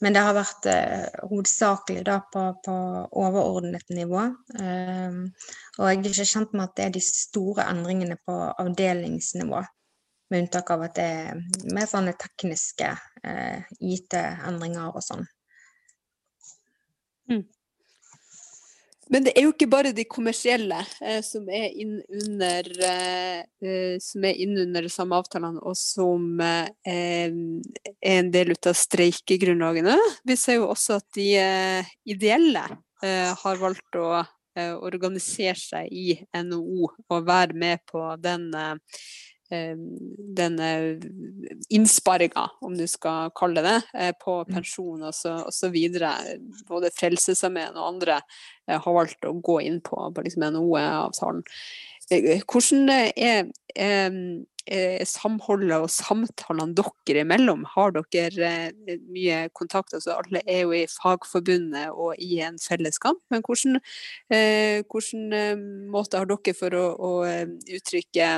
men 0.00 0.14
det 0.14 0.22
har 0.22 0.36
vært 0.36 0.68
eh, 0.70 1.06
hovedsakelig 1.30 2.04
da 2.06 2.18
på, 2.32 2.44
på 2.64 2.76
overordnet 3.22 3.88
nivå. 3.92 4.28
Eh, 4.58 5.18
og 5.78 5.90
jeg 5.90 5.98
er 5.98 6.12
ikke 6.12 6.28
kjent 6.32 6.54
med 6.54 6.66
at 6.66 6.76
det 6.78 6.86
er 6.86 6.94
de 6.96 7.04
store 7.04 7.66
endringene 7.70 8.18
på 8.26 8.38
avdelingsnivå. 8.64 9.62
Med 10.28 10.44
unntak 10.44 10.70
av 10.74 10.82
at 10.84 10.96
det 10.98 11.04
er 11.08 11.38
mer 11.72 11.88
sånne 11.88 12.12
tekniske 12.20 12.90
IT-endringer 13.80 14.90
og 14.92 15.04
sånn. 15.04 15.24
Mm. 17.28 17.46
Men 19.08 19.24
det 19.24 19.32
er 19.36 19.46
jo 19.46 19.52
ikke 19.54 19.68
bare 19.72 19.92
de 19.96 20.04
kommersielle 20.08 20.78
eh, 21.00 21.20
som 21.24 21.46
er 21.48 21.72
innunder 21.80 22.66
eh, 22.84 23.38
eh, 23.64 23.94
som 24.04 24.24
er 24.28 24.40
innunder 24.44 24.84
de 24.84 24.92
samme 24.92 25.16
avtalene, 25.16 25.62
og 25.64 25.76
som 25.80 26.40
eh, 26.44 26.68
er 26.84 27.36
en 28.12 28.32
del 28.34 28.52
av 28.58 28.76
streikegrunnlagene. 28.76 29.96
Vi 30.28 30.36
ser 30.36 30.60
jo 30.60 30.68
også 30.74 30.98
at 31.00 31.08
de 31.16 31.28
eh, 31.40 31.94
ideelle 32.08 32.66
eh, 33.02 33.32
har 33.32 33.62
valgt 33.62 34.00
å 34.00 34.10
organisere 34.58 35.54
seg 35.54 35.92
i 35.94 36.16
NHO 36.34 36.88
og 37.14 37.26
være 37.28 37.54
med 37.54 37.78
på 37.86 38.00
den 38.18 38.48
denne 39.48 40.70
innsparinga, 41.72 42.44
om 42.60 42.74
du 42.76 42.84
skal 42.90 43.32
kalle 43.38 43.64
det, 43.64 43.78
på 44.20 44.38
mm. 44.42 44.50
pensjon 44.52 45.06
osv. 45.08 45.78
Både 46.68 46.92
Frelsesarmeen 46.92 47.78
og 47.78 47.86
andre 47.94 48.20
har 48.68 48.98
valgt 48.98 49.24
å 49.24 49.32
gå 49.40 49.60
inn 49.64 49.80
på, 49.84 49.96
på 50.12 50.26
liksom 50.26 50.44
NHO-avtalen. 50.52 51.46
Eh, 52.10 52.40
hvordan 52.48 52.88
er, 52.88 53.10
er, 53.76 54.14
er, 54.66 55.04
samholdet 55.04 55.76
og 55.76 55.90
samtalene 55.92 56.76
dere 56.76 57.24
imellom? 57.24 57.66
Har 57.74 57.92
dere 57.92 58.52
eh, 58.88 59.02
mye 59.12 59.42
kontakt? 59.56 59.92
Altså, 59.96 60.16
alle 60.16 60.40
er 60.46 60.62
jo 60.64 60.72
i 60.76 60.86
Fagforbundet 60.88 61.92
og 61.92 62.16
i 62.24 62.40
en 62.46 62.56
felleskamp, 62.62 63.20
men 63.32 63.44
hvordan, 63.44 63.80
eh, 64.32 64.80
hvordan 64.88 65.92
måte 65.92 66.20
har 66.20 66.30
dere 66.30 66.56
for 66.56 66.78
å, 66.78 66.86
å 66.96 67.12
uttrykke 67.76 68.32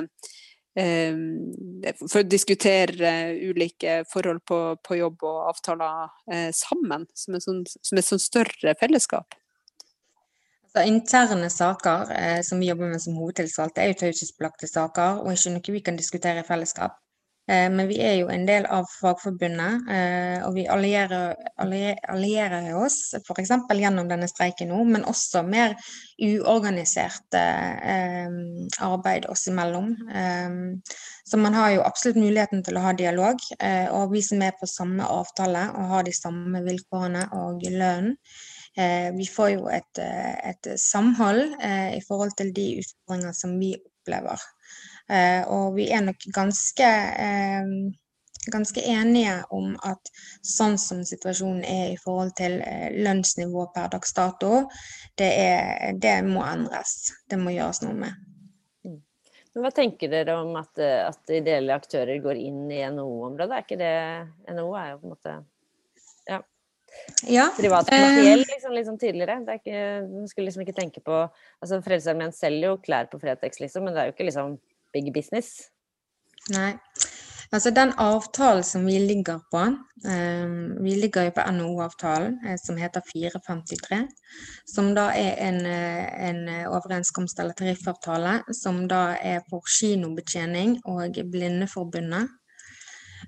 for 0.77 2.21
å 2.21 2.29
diskutere 2.31 3.11
ulike 3.43 4.05
forhold 4.07 4.45
på, 4.47 4.59
på 4.87 5.01
jobb 5.01 5.25
og 5.27 5.49
avtaler 5.51 6.53
sammen, 6.55 7.09
som 7.17 7.35
et 7.35 7.43
sånn, 7.43 7.65
sånn 7.67 8.23
større 8.23 8.77
fellesskap? 8.79 9.35
Så 10.71 10.83
interne 10.87 11.51
saker 11.51 12.11
eh, 12.15 12.41
som 12.47 12.61
vi 12.63 12.69
jobber 12.69 12.93
med 12.93 13.03
som 13.03 13.17
hovedtilsvalgte, 13.19 13.83
er 13.83 13.91
jo 13.91 14.01
taushetsbelagte 14.05 14.69
saker 14.71 15.25
og 15.25 15.33
ikke 15.35 15.55
noe 15.57 15.75
vi 15.75 15.83
kan 15.89 15.99
diskutere 15.99 16.45
i 16.45 16.47
fellesskap. 16.47 16.95
Eh, 17.51 17.71
men 17.71 17.89
vi 17.91 17.99
er 18.05 18.15
jo 18.21 18.29
en 18.31 18.45
del 18.47 18.67
av 18.71 18.87
Fagforbundet, 19.01 19.89
eh, 19.91 20.39
og 20.47 20.55
vi 20.55 20.67
allierer, 20.71 21.35
allier, 21.59 21.97
allierer 22.13 22.69
oss 22.79 23.17
f.eks. 23.19 23.51
gjennom 23.75 24.11
denne 24.11 24.29
streiken 24.31 24.71
nå, 24.71 24.85
men 24.87 25.07
også 25.09 25.43
mer 25.47 25.75
uorganisert 26.23 27.39
eh, 27.39 28.31
arbeid 28.87 29.27
oss 29.33 29.49
imellom. 29.51 29.97
Så 31.27 31.39
man 31.41 31.55
har 31.55 31.73
jo 31.75 31.83
absolutt 31.87 32.21
muligheten 32.21 32.63
til 32.67 32.79
å 32.79 32.85
ha 32.85 32.95
dialog, 32.97 33.43
og 33.95 34.15
vi 34.15 34.23
som 34.25 34.43
er 34.43 34.57
på 34.59 34.69
samme 34.69 35.07
avtale 35.07 35.67
og 35.79 35.93
har 35.95 36.07
de 36.07 36.15
samme 36.15 36.63
vilkårene 36.67 37.27
og 37.39 37.63
lønnen 37.71 38.17
vi 39.17 39.27
får 39.31 39.49
jo 39.53 39.69
et, 39.73 40.01
et 40.01 40.69
samhold 40.79 41.57
i 41.61 42.01
forhold 42.07 42.35
til 42.39 42.53
de 42.57 42.67
utfordringer 42.83 43.35
som 43.37 43.57
vi 43.63 43.73
opplever. 43.79 44.43
Og 45.51 45.75
vi 45.75 45.89
er 45.91 46.05
nok 46.07 46.29
ganske 46.35 46.91
ganske 48.47 48.81
enige 48.81 49.35
om 49.51 49.75
at 49.85 50.11
sånn 50.47 50.79
som 50.81 51.03
situasjonen 51.05 51.65
er 51.67 51.93
i 51.93 51.99
forhold 52.01 52.33
til 52.39 52.59
lønnsnivå 53.05 53.67
per 53.75 53.91
dags 53.93 54.15
dato, 54.17 54.65
det, 55.19 55.29
er, 55.29 55.93
det 56.01 56.21
må 56.27 56.45
endres. 56.47 57.13
Det 57.29 57.39
må 57.41 57.53
gjøres 57.55 57.83
noe 57.85 57.97
med. 57.99 58.17
Mm. 58.87 59.01
Men 59.55 59.67
hva 59.67 59.73
tenker 59.77 60.13
dere 60.13 60.39
om 60.41 60.55
at, 60.61 60.81
at 60.81 61.35
ideelle 61.37 61.77
aktører 61.77 62.23
går 62.25 62.41
inn 62.41 62.65
i 62.73 62.81
NHO-området? 62.87 63.57
Er 63.57 63.67
ikke 63.67 63.81
det 63.81 64.55
NHO 64.57 64.73
er 64.73 64.95
jo 64.95 65.03
på 65.03 65.11
en 65.11 65.15
måte 65.17 65.37
ja, 66.31 66.41
ja, 67.27 67.47
privat 67.59 67.93
eh, 67.93 68.37
liksom, 68.41 68.73
liksom 68.75 68.99
tidligere. 68.99 69.41
Det 69.45 69.53
er 69.53 69.61
ikke, 69.61 69.85
man 70.09 70.29
skulle 70.31 70.49
liksom 70.49 70.65
ikke 70.65 70.79
tenke 70.81 71.05
på 71.05 71.23
altså 71.27 71.81
Frelsesarmeen 71.85 72.35
selger 72.35 72.73
jo 72.73 72.81
klær 72.83 73.11
på 73.11 73.21
Fretex, 73.21 73.61
liksom, 73.63 73.87
men 73.87 73.97
det 73.97 74.03
er 74.03 74.11
jo 74.11 74.17
ikke 74.17 74.31
liksom 74.31 74.57
big 74.93 75.13
business. 75.15 75.69
Nei. 76.51 76.75
Altså 77.51 77.73
den 77.75 77.91
avtalen 77.99 78.63
som 78.63 78.85
vi 78.87 78.95
ligger 79.03 79.41
på, 79.51 79.63
um, 80.07 80.53
vi 80.85 80.95
ligger 80.95 81.27
jo 81.27 81.33
på 81.35 81.47
NHO-avtalen 81.51 82.37
eh, 82.47 82.59
som 82.63 82.79
heter 82.79 83.03
453, 83.09 84.05
som 84.71 84.93
da 84.95 85.09
er 85.19 85.35
en, 85.49 85.59
en 85.67 86.41
overenskomst 86.71 87.43
eller 87.43 87.59
tariffavtale 87.59 88.37
som 88.55 88.85
da 88.89 89.17
er 89.19 89.43
for 89.51 89.67
kinobetjening 89.67 90.79
og 90.95 91.19
Blindeforbundet. 91.33 92.31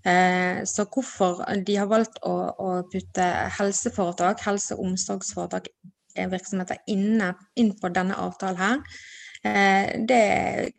Eh, 0.07 0.65
så 0.65 0.85
hvorfor 0.85 1.43
de 1.67 1.77
har 1.77 1.91
valgt 1.91 2.19
å, 2.27 2.35
å 2.59 2.71
putte 2.91 3.27
helseforetak, 3.59 4.41
helse- 4.47 4.75
og 4.75 4.87
omsorgsforetak, 4.89 5.69
eh, 6.17 6.31
virksomheter 6.31 6.81
inne, 6.91 7.35
inn 7.55 7.75
på 7.79 7.91
denne 7.95 8.17
avtalen 8.19 8.59
her, 8.59 8.79
eh, 8.79 9.22
det 9.43 10.19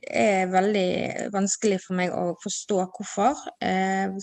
er 0.07 0.47
veldig 0.47 1.29
vanskelig 1.33 1.81
for 1.83 1.97
meg 1.99 2.13
å 2.15 2.37
forstå 2.39 2.77
hvorfor. 2.95 3.41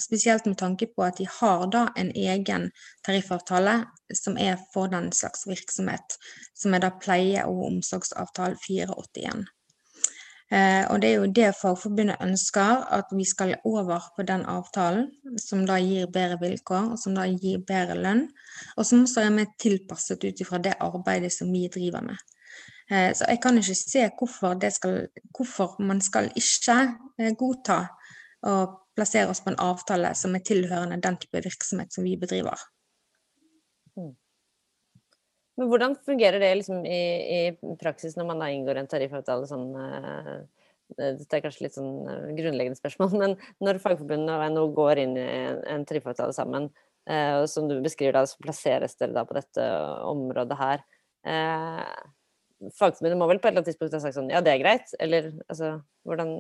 Spesielt 0.01 0.49
med 0.49 0.57
tanke 0.63 0.89
på 0.89 1.05
at 1.05 1.21
de 1.21 1.27
har 1.29 1.67
da 1.69 1.83
en 2.01 2.09
egen 2.17 2.71
tariffavtale 3.05 3.83
som 4.17 4.39
er 4.41 4.57
for 4.73 4.89
den 4.89 5.13
slags 5.13 5.45
virksomhet, 5.51 6.17
som 6.57 6.75
er 6.75 6.87
da 6.87 6.93
pleie- 7.05 7.45
og 7.45 7.67
omsorgsavtale 7.69 8.57
481. 8.65 9.45
Eh, 10.51 10.83
og 10.91 10.99
det 10.99 11.09
er 11.11 11.21
jo 11.21 11.27
det 11.31 11.51
Fagforbundet 11.55 12.23
ønsker, 12.25 12.81
at 12.91 13.13
vi 13.15 13.25
skal 13.29 13.55
over 13.65 14.09
på 14.17 14.25
den 14.27 14.43
avtalen 14.51 15.07
som 15.39 15.63
da 15.67 15.77
gir 15.79 16.11
bedre 16.11 16.41
vilkår, 16.41 16.89
og 16.95 16.99
som 16.99 17.15
da 17.15 17.29
gir 17.31 17.63
bedre 17.67 17.95
lønn, 17.95 18.25
og 18.75 18.87
som 18.87 19.05
også 19.05 19.23
er 19.23 19.37
mer 19.37 19.53
tilpasset 19.63 20.27
ut 20.27 20.43
ifra 20.43 20.59
det 20.59 20.75
arbeidet 20.83 21.31
som 21.37 21.53
vi 21.55 21.69
driver 21.71 22.03
med. 22.03 22.19
Eh, 22.91 23.13
så 23.15 23.27
jeg 23.29 23.39
kan 23.43 23.59
ikke 23.59 23.77
se 23.79 24.05
hvorfor, 24.19 24.57
skal, 24.75 24.97
hvorfor 25.37 25.77
man 25.87 26.01
skal 26.03 26.31
ikke 26.35 26.79
eh, 27.21 27.33
godta 27.39 27.85
å 28.43 28.55
plassere 28.99 29.31
oss 29.31 29.43
på 29.45 29.53
en 29.53 29.61
avtale 29.63 30.11
som 30.19 30.35
er 30.35 30.43
tilhørende 30.47 30.99
den 31.05 31.19
type 31.23 31.43
virksomhet 31.45 31.95
som 31.95 32.05
vi 32.05 32.17
bedriver. 32.19 32.59
Mm. 33.95 34.15
Men 35.61 35.71
hvordan 35.71 35.97
fungerer 36.03 36.43
det 36.43 36.51
liksom 36.59 36.83
i, 36.89 37.01
i, 37.37 37.41
praksis 37.79 38.17
når 38.19 38.31
man 38.33 38.43
da 38.43 38.51
inngår 38.51 38.81
en 38.81 38.91
tariffavtale 38.91 39.47
sånn 39.51 39.67
Dette 40.91 41.37
er 41.37 41.43
kanskje 41.45 41.67
litt 41.67 41.77
sånn 41.77 41.93
grunnleggende 42.35 42.81
spørsmål, 42.81 43.13
men 43.23 43.37
når 43.63 43.79
Fagforbundet 43.85 44.35
og 44.35 44.47
NHO 44.51 44.71
går 44.75 45.05
inn 45.05 45.19
i 45.21 45.27
en, 45.77 45.85
tariffavtale 45.87 46.35
sammen, 46.35 46.73
som 47.51 47.69
du 47.71 47.77
beskriver 47.85 48.19
da, 48.19 48.25
så 48.27 48.41
plasseres 48.43 48.99
dere 48.99 49.15
da 49.15 49.23
på 49.27 49.37
dette 49.37 49.67
området 50.11 50.59
her. 50.59 50.83
Fagforbundet 52.77 53.19
må 53.19 53.29
vel 53.31 53.41
på 53.41 53.49
et 53.49 53.55
eller 53.55 53.63
annet 53.63 53.73
tidspunkt 53.73 53.97
ha 53.97 54.03
sagt 54.03 54.19
sånn 54.19 54.31
ja, 54.33 54.43
det 54.45 54.53
er 54.53 54.63
greit, 54.63 54.93
eller 55.01 55.33
altså 55.49 55.79
hvordan 56.05 56.39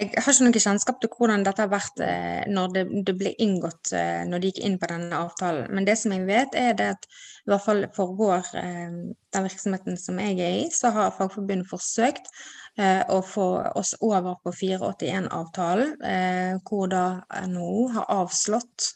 jeg 0.00 0.08
har 0.16 0.32
ikke 0.32 0.46
noe 0.46 0.60
kjennskap 0.64 1.00
til 1.02 1.10
hvordan 1.12 1.42
dette 1.44 1.62
har 1.62 1.70
vært 1.70 2.00
eh, 2.02 2.44
når 2.50 2.70
det, 2.74 2.82
det, 3.06 3.14
ble 3.20 3.32
inngått 3.44 3.92
eh, 3.94 4.22
når 4.26 4.40
de 4.40 4.48
gikk 4.50 4.62
inn 4.64 4.78
på 4.80 4.88
denne 4.88 5.18
avtalen. 5.20 5.68
Men 5.70 5.84
det 5.86 5.98
som 6.00 6.14
jeg 6.14 6.24
vet, 6.26 6.56
er 6.56 6.72
det 6.78 6.88
at 6.94 7.04
i 7.06 7.52
hvert 7.52 7.64
fall 7.66 7.84
for 7.94 8.14
vår, 8.16 8.48
eh, 8.58 8.96
den 9.36 9.46
virksomheten 9.46 10.00
som 10.00 10.18
jeg 10.22 10.40
er 10.40 10.56
i, 10.62 10.64
så 10.72 10.94
har 10.96 11.12
Fagforbundet 11.18 11.70
forsøkt 11.70 12.32
å 12.72 13.18
få 13.20 13.46
oss 13.76 13.90
over 14.00 14.38
på 14.40 14.48
481-avtalen, 14.56 15.90
eh, 16.08 16.54
hvor 16.64 16.86
da 16.88 17.20
NHO 17.44 17.82
har 17.98 18.06
avslått, 18.14 18.94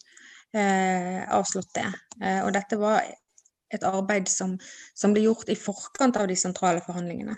avslått 0.56 1.74
det. 1.76 1.90
og 2.40 2.54
dette 2.56 2.78
var 2.80 3.04
et 3.74 3.86
arbeid 3.86 4.28
som, 4.30 4.56
som, 4.94 5.14
ble 5.14 5.26
gjort 5.26 5.50
i 5.50 5.58
forkant 5.58 6.18
av 6.20 6.28
de 6.30 6.36
sentrale 6.38 6.82
forhandlingene. 6.86 7.36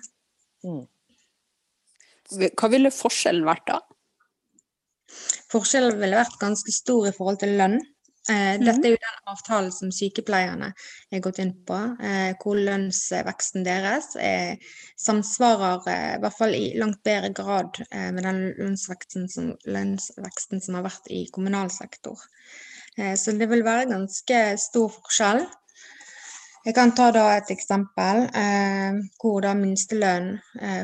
Mm. 0.67 0.83
Hva 2.59 2.69
ville 2.73 2.93
forskjellen 2.93 3.47
vært 3.49 3.69
da? 3.71 3.79
Forskjellen 5.49 5.97
ville 6.01 6.19
vært 6.19 6.41
ganske 6.41 6.75
stor 6.75 7.09
i 7.09 7.15
forhold 7.17 7.41
til 7.41 7.57
lønn. 7.61 7.79
Eh, 8.29 8.59
dette 8.61 8.85
er 8.85 8.93
jo 8.93 9.01
den 9.01 9.31
avtalen 9.33 9.71
som 9.73 9.93
sykepleierne 9.95 10.67
er 11.15 11.21
gått 11.25 11.39
inn 11.41 11.55
på, 11.65 11.79
eh, 12.05 12.35
hvor 12.43 12.59
lønnsveksten 12.61 13.65
deres 13.65 14.11
er, 14.21 14.59
samsvarer 15.01 15.89
eh, 15.89 16.11
i 16.19 16.21
hvert 16.21 16.37
fall 16.37 16.57
i 16.59 16.75
langt 16.77 17.01
bedre 17.09 17.31
grad 17.33 17.81
eh, 17.89 18.11
med 18.13 18.27
den 18.29 18.43
lønnsveksten 18.59 19.31
som, 19.33 19.55
lønnsveksten 19.65 20.61
som, 20.61 20.77
har 20.77 20.85
vært 20.91 21.09
i 21.09 21.23
kommunal 21.33 21.73
sektor. 21.73 22.21
Eh, 22.99 23.15
så 23.17 23.33
det 23.33 23.49
vil 23.49 23.65
være 23.65 23.89
ganske 23.95 24.43
stor 24.61 24.93
forskjell. 24.99 25.47
Jeg 26.67 26.75
kan 26.75 26.93
ta 26.97 27.11
da 27.15 27.25
et 27.37 27.51
eksempel 27.55 28.27
eh, 28.37 28.99
hvor 29.21 29.41
da 29.45 29.55
minstelønn 29.57 30.35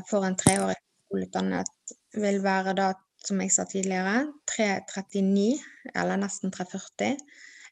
for 0.08 0.24
en 0.24 0.36
treårig 0.38 0.78
skoleutdannet 1.14 1.96
vil 2.18 2.38
være 2.42 2.74
da, 2.78 2.92
som 3.24 3.40
jeg 3.42 3.52
sa 3.52 3.64
tidligere, 3.68 4.26
339, 4.50 5.58
eller 5.94 6.20
nesten 6.20 6.52
340. 6.54 7.18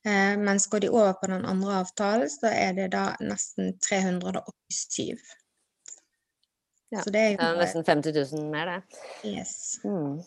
Eh, 0.04 0.34
mens 0.38 0.66
går 0.66 0.82
de 0.84 0.90
over 0.90 1.12
på 1.20 1.30
den 1.30 1.44
andre 1.46 1.78
avtalen, 1.82 2.30
så 2.30 2.50
er 2.50 2.74
det 2.78 2.90
da 2.94 3.12
nesten 3.22 3.76
387. 3.78 5.18
Ja, 6.92 7.02
så 7.02 7.10
det 7.10 7.20
er 7.20 7.30
jo 7.32 7.50
Nesten 7.56 7.84
50 7.84 8.12
000 8.34 8.50
mer, 8.52 8.68
det. 8.68 9.02
Yes. 9.24 9.80
Mm. 9.84 10.20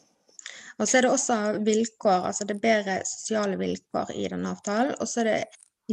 Og 0.78 0.88
så 0.88 0.98
er 0.98 1.06
det 1.06 1.12
også 1.12 1.36
vilkår, 1.64 2.26
altså 2.32 2.48
det 2.48 2.56
er 2.56 2.64
bedre 2.64 2.96
sosiale 3.06 3.60
vilkår 3.60 4.12
i 4.16 4.26
den 4.32 4.48
avtalen. 4.50 4.96
Og 5.00 5.08
så 5.08 5.22
er 5.22 5.30
det 5.30 5.38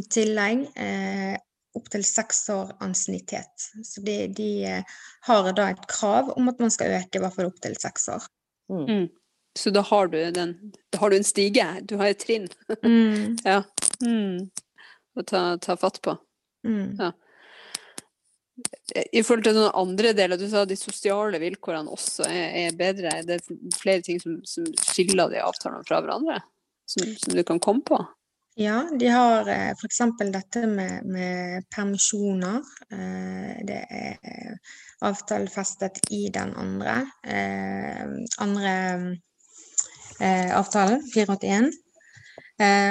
i 0.01 0.07
tillegg 0.09 0.65
eh, 0.81 1.37
opptil 1.79 2.05
seks 2.05 2.45
år 2.53 2.73
ansiennitet. 2.85 3.71
Så 3.85 4.03
de, 4.05 4.27
de, 4.37 4.51
eh, 4.69 5.01
har 5.29 5.51
da 5.57 5.71
et 5.73 5.87
krav 5.89 6.33
om 6.37 6.51
at 6.53 6.61
man 6.63 6.73
skal 6.73 6.99
øke 6.99 7.19
i 7.19 7.23
hvert 7.23 7.37
fall 7.37 7.51
opptil 7.51 7.77
seks 7.81 8.09
år. 8.13 8.31
Mm. 8.73 8.87
mm. 8.87 9.11
Så 9.59 9.69
da 9.71 9.83
har 9.85 10.07
du 10.09 10.31
den 10.33 10.73
Da 10.91 10.99
har 10.99 11.11
du 11.11 11.17
en 11.17 11.25
stige, 11.25 11.67
du 11.85 11.99
har 12.01 12.13
et 12.13 12.21
trinn. 12.21 12.47
Mm. 12.85 13.37
ja. 13.45 13.63
Mm. 14.01 14.49
Å 15.13 15.25
ta, 15.29 15.43
ta, 15.61 15.77
fatt 15.77 16.01
på. 16.05 16.17
Mm. 16.65 16.97
Ja. 16.99 17.13
I 19.13 19.23
forhold 19.25 19.45
til 19.45 19.57
noen 19.57 19.77
andre 19.77 20.13
deler, 20.17 20.41
du 20.41 20.47
sa 20.49 20.65
de 20.69 20.77
sosiale 20.77 21.41
vilkårene 21.41 21.93
også 21.93 22.25
er, 22.29 22.49
er 22.63 22.79
bedre. 22.79 23.19
Det 23.27 23.39
er 23.41 23.77
flere 23.77 24.05
ting 24.05 24.21
som, 24.23 24.39
som 24.49 24.69
skiller 24.81 25.33
de 25.33 25.41
avtalene 25.45 25.85
fra 25.89 26.01
hverandre, 26.05 26.41
som, 26.89 27.13
som 27.21 27.37
du 27.37 27.45
kan 27.49 27.61
komme 27.61 27.85
på? 27.89 28.01
Ja, 28.55 28.89
de 28.99 29.07
har 29.09 29.49
eh, 29.49 29.71
f.eks. 29.71 30.01
dette 30.33 30.67
med, 30.67 31.05
med 31.05 31.65
permisjoner. 31.73 32.61
Eh, 32.93 33.63
det 33.65 33.79
er 33.89 34.59
avtalefestet 35.01 36.03
i 36.13 36.27
den 36.35 36.53
andre, 36.61 36.99
eh, 37.25 38.03
andre 38.45 38.75
avtalen, 40.55 41.01
481. 41.15 41.73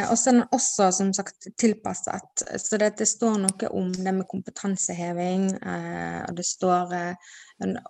og 0.10 0.18
så 0.20 0.30
er 0.30 0.34
den 0.34 0.48
også 0.52 0.90
som 0.92 1.14
sagt 1.14 1.46
tilpasset. 1.62 2.44
Så 2.60 2.80
det, 2.82 3.06
står 3.08 3.38
noe 3.40 3.70
om 3.70 3.94
det 3.94 4.12
med 4.18 4.28
kompetanseheving. 4.28 5.46
og 5.62 6.36
det 6.36 6.46
står 6.46 6.92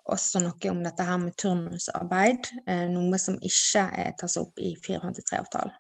også 0.06 0.44
noe 0.44 0.70
om 0.70 0.84
dette 0.84 1.08
her 1.08 1.18
med 1.18 1.34
turnusarbeid. 1.42 2.52
noe 2.92 3.18
som 3.18 3.40
ikke 3.42 4.14
tas 4.20 4.38
opp 4.38 4.60
i 4.60 4.76
483-avtalen. 4.86 5.74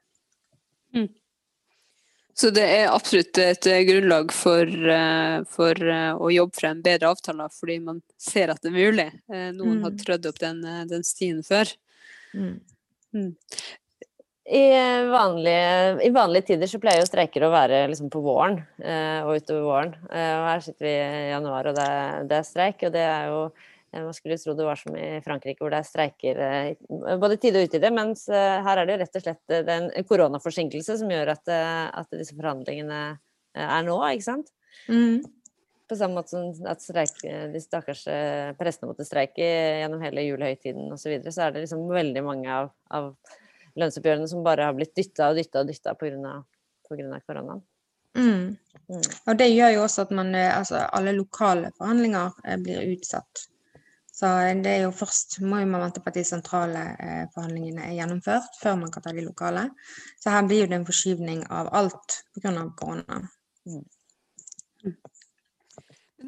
Mm. 0.95 1.11
Så 2.33 2.49
det 2.55 2.63
er 2.63 2.87
absolutt 2.91 3.37
et 3.41 3.67
eh, 3.69 3.83
grunnlag 3.87 4.31
for, 4.35 4.65
eh, 4.65 5.37
for, 5.51 5.83
eh, 5.83 6.13
å 6.15 6.31
jobbe 6.31 6.57
frem 6.57 6.81
bedre 6.83 7.11
avtaler, 7.11 7.51
fordi 7.53 7.77
man 7.83 8.01
ser 8.19 8.53
at 8.53 8.61
det 8.63 8.71
er 8.71 8.77
mulig. 8.77 9.07
Noen 9.29 9.81
mm. 9.81 9.85
har 9.85 9.97
trødd 9.99 10.29
opp 10.31 10.39
den, 10.41 10.63
den 10.89 11.05
stien 11.07 11.43
før. 11.45 11.69
Mm. 12.33 12.55
Mm. 13.11 13.31
I, 14.51 14.63
vanlige, 15.07 16.03
I, 16.03 16.09
vanlige, 16.09 16.41
tider 16.49 16.67
så 16.67 16.79
pleier 16.81 16.99
jo 16.99 17.07
streiker 17.07 17.45
å 17.45 17.51
være 17.53 17.85
liksom 17.87 18.09
på 18.11 18.19
våren 18.25 18.57
eh, 18.83 19.21
og 19.23 19.37
utover 19.37 19.67
våren. 19.67 19.93
Eh, 20.09 20.31
og 20.39 20.47
her 20.49 20.63
sitter 20.65 20.87
vi 20.87 20.95
i 20.97 21.29
januar, 21.29 21.69
og 21.69 21.77
det, 21.77 21.91
det 22.27 22.39
er 22.39 22.47
streik. 22.47 22.81
Og 22.87 22.91
det 22.95 23.05
er 23.05 23.29
jo 23.29 23.43
man 23.93 24.13
skulle 24.13 24.37
tro 24.39 24.53
det 24.55 24.65
var 24.65 24.79
som 24.79 24.95
i 24.95 25.19
Frankrike, 25.25 25.59
hvor 25.59 25.73
det 25.73 25.81
er 25.81 25.87
streiker 25.87 26.39
eh, 26.45 27.17
både 27.19 27.37
tide 27.41 27.59
og 27.59 27.67
utide. 27.67 27.91
Mens 27.91 28.23
eh, 28.31 28.61
her 28.63 28.79
er 28.79 28.87
det 28.87 28.95
jo 28.95 29.01
rett 29.01 29.19
og 29.19 29.25
slett 29.25 29.55
en 29.75 29.91
koronaforsinkelse 30.07 30.95
som 31.01 31.11
gjør 31.11 31.33
at, 31.33 31.51
at 31.51 32.15
disse 32.15 32.37
forhandlingene 32.37 33.01
er 33.51 33.83
nå, 33.83 33.97
ikke 34.15 34.29
sant? 34.29 34.53
Mm. 34.87 35.19
På 35.91 35.97
samme 35.99 36.21
måte 36.21 36.31
som 36.31 36.71
at 36.71 36.79
streik, 36.79 37.19
de 37.51 37.59
stakkars 37.59 38.05
prestene 38.55 38.93
måtte 38.93 39.03
streike 39.03 39.43
gjennom 39.43 40.03
hele 40.05 40.23
julehøytiden 40.23 40.87
osv., 40.87 41.03
så, 41.03 41.11
videre, 41.11 41.35
så 41.35 41.43
er 41.43 41.51
det 41.51 41.65
liksom 41.65 41.83
veldig 41.91 42.23
mange 42.23 42.47
av, 42.61 42.71
av 42.95 43.11
lønnsoppgjørene 43.75 44.31
som 44.31 44.47
bare 44.47 44.69
har 44.69 44.77
blitt 44.77 44.95
dytta 44.95 45.33
og 45.33 45.41
dytta 45.41 45.65
og 45.65 45.73
dytta 45.73 45.97
pga. 45.99 46.39
koronaen. 47.27 47.59
Mm. 48.15 48.55
Mm. 48.87 49.03
Og 49.27 49.37
det 49.39 49.51
gjør 49.51 49.75
jo 49.75 49.83
også 49.83 50.07
at 50.07 50.15
man, 50.15 50.31
altså, 50.35 50.85
alle 50.95 51.11
lokale 51.19 51.75
forhandlinger 51.75 52.39
blir 52.63 52.87
utsatt. 52.95 53.50
Så 54.21 54.29
det 54.61 54.69
er 54.69 54.83
jo 54.83 54.91
først 54.93 55.39
må 55.41 55.63
man 55.65 55.81
vente 55.81 56.01
på 56.03 56.11
at 56.11 56.17
de 56.19 56.23
sentrale 56.27 56.81
eh, 57.01 57.21
forhandlingene 57.33 57.87
er 57.87 57.95
gjennomført, 57.97 58.51
før 58.61 58.75
man 58.77 58.91
kan 58.93 59.01
ta 59.01 59.13
de 59.17 59.23
lokale. 59.25 59.63
Så 60.21 60.29
her 60.29 60.43
blir 60.45 60.67
det 60.69 60.75
en 60.77 60.85
forskyvning 60.85 61.39
av 61.49 61.71
alt 61.79 62.19
pga. 62.35 62.51
korona. 62.77 63.17
Mm. 63.65 63.79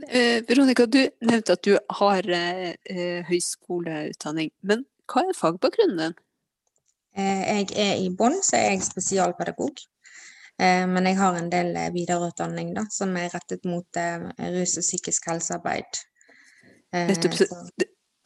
Eh, 0.07 0.39
Veronica, 0.47 0.87
du 0.89 1.03
nevnte 1.21 1.53
at 1.53 1.61
du 1.67 1.77
har 1.99 2.29
eh, 2.33 3.19
høyskoleutdanning. 3.29 4.49
Men 4.65 4.87
hva 5.05 5.27
er 5.27 5.37
fagbakgrunnen 5.37 6.01
din? 6.01 6.15
Uh, 7.13 7.43
jeg 7.45 7.67
er 7.77 7.99
i 8.01 8.07
Bonn, 8.09 8.39
så 8.41 8.57
er 8.57 8.71
jeg 8.71 8.87
spesialpedagog. 8.87 9.83
Men 10.63 11.07
jeg 11.09 11.17
har 11.17 11.35
en 11.37 11.47
del 11.49 11.71
videreutdanning 11.93 12.75
da, 12.75 12.83
som 12.93 13.15
er 13.17 13.31
rettet 13.33 13.65
mot 13.65 13.97
rus 14.53 14.75
og 14.77 14.85
psykisk 14.85 15.25
helsearbeid. 15.31 15.97
Nettopp. 16.93 17.33
Så, 17.33 17.47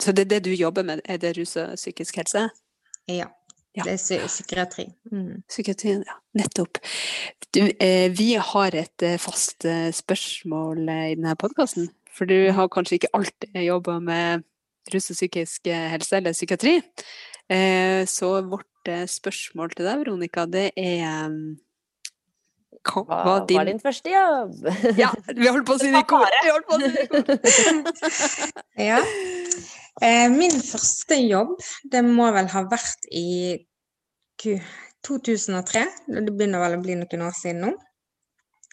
så, 0.01 0.11
det 0.11 0.29
det 0.29 0.43
du 0.45 0.51
jobber 0.53 0.83
med, 0.83 1.01
er 1.05 1.17
det 1.17 1.37
rus 1.37 1.55
og 1.57 1.75
psykisk 1.75 2.19
helse? 2.21 2.49
Ja. 3.07 3.29
Ja. 3.77 3.83
Det 3.85 3.93
er 3.93 4.25
psykiatri. 4.25 4.87
Mm. 5.11 5.43
Psykiatrien, 5.49 6.01
ja. 6.07 6.15
Nettopp. 6.33 6.79
Du, 7.53 7.61
eh, 7.79 8.09
vi 8.09 8.33
har 8.33 8.75
et 8.75 9.05
eh, 9.05 9.19
fast 9.21 9.65
eh, 9.69 9.91
spørsmål 9.93 10.89
eh, 10.89 11.11
i 11.11 11.17
denne 11.19 11.35
podkasten. 11.37 11.91
For 12.09 12.25
du 12.25 12.33
mm. 12.47 12.55
har 12.57 12.71
kanskje 12.73 12.97
ikke 12.97 13.13
alltid 13.13 13.59
jobba 13.67 13.99
med 14.01 14.47
rus 14.93 15.11
og 15.13 15.19
psykisk 15.19 15.69
eh, 15.69 15.91
helse 15.93 16.17
eller 16.17 16.33
psykiatri. 16.33 16.79
Eh, 17.53 18.01
så 18.09 18.31
vårt 18.49 18.89
spørsmål 19.11 19.75
til 19.75 19.85
deg, 19.85 20.01
Veronica, 20.01 20.47
det 20.49 20.71
er 20.79 21.29
hva 22.87 23.03
var 23.07 23.45
din... 23.47 23.57
var 23.57 23.65
din 23.65 23.79
første 23.79 24.11
jobb? 24.11 24.67
ja, 25.01 25.09
vi 25.35 25.49
holdt 25.49 25.67
på 25.67 25.75
å 25.75 25.81
si 25.81 25.89
det 25.91 26.03
i 26.03 26.07
kor. 26.07 26.27
ja. 28.89 28.99
Eh, 30.03 30.27
min 30.33 30.55
første 30.61 31.17
jobb, 31.23 31.55
det 31.91 32.03
må 32.05 32.29
vel 32.35 32.49
ha 32.53 32.63
vært 32.69 33.07
i 33.11 33.57
2003. 35.07 35.83
Det 36.13 36.31
begynner 36.31 36.63
vel 36.63 36.77
å 36.77 36.81
bli 36.83 36.97
noen 36.99 37.27
år 37.27 37.35
siden 37.37 37.65
nå. 37.65 37.73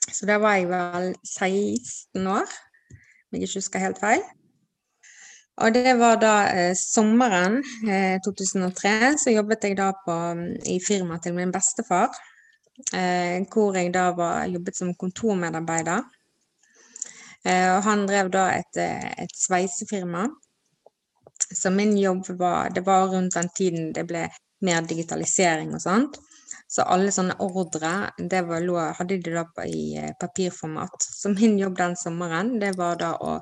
Så 0.04 0.28
da 0.28 0.36
var 0.42 0.58
jeg 0.58 0.68
vel 0.68 1.14
16 1.24 2.26
år, 2.28 2.44
om 2.44 3.38
jeg 3.38 3.46
ikke 3.46 3.62
husker 3.62 3.86
helt 3.86 4.02
feil. 4.02 4.24
Og 5.64 5.70
det 5.74 5.94
var 6.00 6.18
da 6.18 6.34
eh, 6.50 6.74
sommeren 6.76 7.60
eh, 7.86 8.18
2003, 8.26 9.14
så 9.22 9.32
jobbet 9.32 9.68
jeg 9.68 9.78
da 9.78 9.92
på, 10.04 10.14
i 10.66 10.80
firmaet 10.82 11.24
til 11.24 11.36
min 11.38 11.54
bestefar 11.54 12.10
hvor 13.52 13.76
jeg 13.78 13.92
da 13.94 14.08
var, 14.16 14.46
jobbet 14.50 14.76
som 14.76 14.94
kontormedarbeider. 14.98 16.02
Eh, 17.44 17.68
og 17.76 17.82
han 17.84 18.06
drev 18.08 18.30
da 18.32 18.48
et, 18.56 18.76
eh, 18.80 19.10
et 19.24 19.34
sveisefirma. 19.36 20.26
Så 21.54 21.70
min 21.70 21.96
jobb 21.98 22.28
var 22.38 22.70
Det 22.70 22.80
var 22.86 23.08
rundt 23.08 23.34
den 23.34 23.48
tiden 23.56 23.92
det 23.92 24.06
ble 24.06 24.28
mer 24.60 24.80
digitalisering 24.82 25.74
og 25.74 25.82
sånt. 25.82 26.18
Så 26.68 26.82
alle 26.82 27.12
sånne 27.12 27.36
ordre 27.38 28.10
det 28.18 28.42
var, 28.48 28.94
hadde 28.98 29.18
de 29.20 29.34
da 29.34 29.44
i 29.66 29.96
eh, 29.96 30.12
papirformat. 30.20 30.96
Så 30.98 31.28
min 31.28 31.58
jobb 31.58 31.76
den 31.76 31.96
sommeren, 31.96 32.58
det 32.60 32.76
var 32.78 32.96
da 32.96 33.14
å 33.20 33.38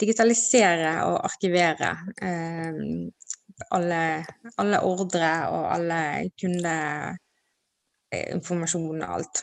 digitalisere 0.00 1.04
og 1.04 1.20
arkivere 1.28 1.92
eh, 2.22 2.80
alle, 3.70 4.02
alle 4.56 4.80
ordre 4.82 5.32
og 5.52 5.68
alle 5.76 6.00
kundeinformasjon 8.12 9.02
og 9.02 9.18
alt. 9.18 9.42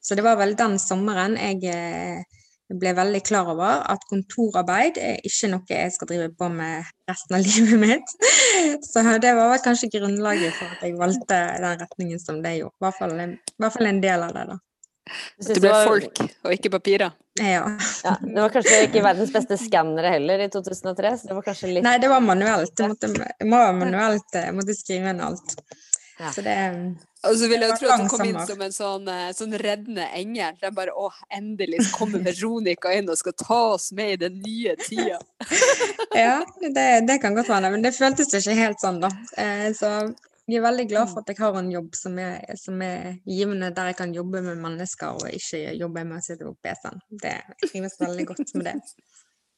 Så 0.00 0.14
det 0.14 0.24
var 0.24 0.38
vel 0.38 0.54
den 0.58 0.78
sommeren 0.78 1.34
jeg 1.38 2.24
ble 2.66 2.92
veldig 2.98 3.20
klar 3.26 3.48
over 3.52 3.82
at 3.86 4.04
kontorarbeid 4.10 4.98
er 4.98 5.20
ikke 5.26 5.50
noe 5.52 5.70
jeg 5.70 5.92
skal 5.94 6.08
drive 6.10 6.30
på 6.38 6.48
med 6.50 6.86
resten 7.10 7.38
av 7.38 7.44
livet 7.46 7.82
mitt. 7.82 8.14
Så 8.86 9.02
det 9.22 9.34
var 9.38 9.52
vel 9.52 9.62
kanskje 9.64 9.90
grunnlaget 9.98 10.54
for 10.58 10.70
at 10.74 10.86
jeg 10.86 10.96
valgte 10.98 11.40
den 11.62 11.82
retningen 11.82 12.22
som 12.22 12.40
det 12.42 12.56
gjorde. 12.60 12.74
I 12.78 12.86
hvert 12.86 12.98
fall, 13.00 13.18
i 13.20 13.62
hvert 13.62 13.76
fall 13.76 13.92
en 13.92 14.02
del 14.02 14.26
av 14.26 14.34
det, 14.38 14.46
da. 14.52 14.58
Det 15.38 15.60
ble 15.62 15.70
folk 15.86 16.20
og 16.26 16.50
ikke 16.50 16.70
papirer? 16.74 17.12
Ja. 17.38 17.66
ja. 18.02 18.14
Det 18.18 18.40
var 18.40 18.50
kanskje 18.50 18.80
ikke 18.88 19.04
verdens 19.04 19.30
beste 19.34 19.58
skannere 19.60 20.10
heller 20.16 20.42
i 20.42 20.48
2003, 20.50 21.12
så 21.20 21.30
det 21.30 21.36
var 21.36 21.46
kanskje 21.46 21.70
litt 21.70 21.86
Nei, 21.86 21.98
det 22.02 22.10
var 22.10 22.24
manuelt. 22.24 22.72
Jeg 22.74 22.90
måtte, 22.90 23.12
jeg 23.14 23.50
må 23.52 23.60
manuelt, 23.78 24.26
jeg 24.34 24.56
måtte 24.56 24.74
skrive 24.74 25.12
inn 25.14 25.22
alt. 25.22 25.54
Ja. 26.16 26.32
Så 26.32 26.42
det 26.44 26.56
og 27.26 27.34
så 27.38 27.48
vil 27.50 27.62
jeg 27.62 27.72
jo 27.72 27.76
tro 27.80 27.88
at 27.90 28.02
hun 28.02 28.10
kom 28.10 28.24
inn 28.26 28.38
som 28.48 28.60
en 28.62 28.74
sånn, 28.74 29.08
eh, 29.10 29.30
sånn 29.36 29.56
reddende 29.60 30.04
engel. 30.16 30.54
De 30.60 30.70
bare 30.74 30.94
Å, 30.94 31.08
endelig 31.34 31.82
kommer 31.94 32.22
Veronica 32.28 32.92
inn 32.94 33.10
og 33.10 33.18
skal 33.20 33.34
ta 33.40 33.60
oss 33.74 33.90
med 33.96 34.14
i 34.14 34.20
den 34.26 34.38
nye 34.44 34.76
tida. 34.80 35.18
ja, 36.14 36.38
det, 36.62 36.86
det, 37.08 37.18
kan 37.22 37.36
godt 37.36 37.50
være, 37.50 37.72
men 37.74 37.84
det 37.84 37.96
føltes 37.96 38.32
ikke 38.38 38.56
helt 38.58 38.82
sånn, 38.82 39.02
da. 39.02 39.10
Eh, 39.40 39.68
så 39.76 39.92
jeg 40.46 40.60
er 40.60 40.66
veldig 40.68 40.86
glad 40.92 41.10
for 41.10 41.24
at 41.24 41.32
jeg 41.32 41.40
har 41.42 41.58
en 41.58 41.72
jobb 41.72 41.96
som 41.98 42.20
er, 42.22 42.38
som 42.60 42.82
er 42.86 43.16
givende, 43.26 43.72
der 43.74 43.90
jeg 43.90 43.98
kan 43.98 44.14
jobbe 44.14 44.44
med 44.46 44.62
mennesker 44.62 45.18
og 45.18 45.26
ikke 45.34 45.74
jobbe 45.74 46.06
med 46.06 46.20
å 46.20 46.22
sitte 46.22 46.46
på 46.46 46.54
PC-en. 46.62 47.02
Jeg 47.24 47.72
trives 47.72 47.98
veldig 47.98 48.28
godt 48.30 48.54
med 48.54 48.70
det. 48.70 48.78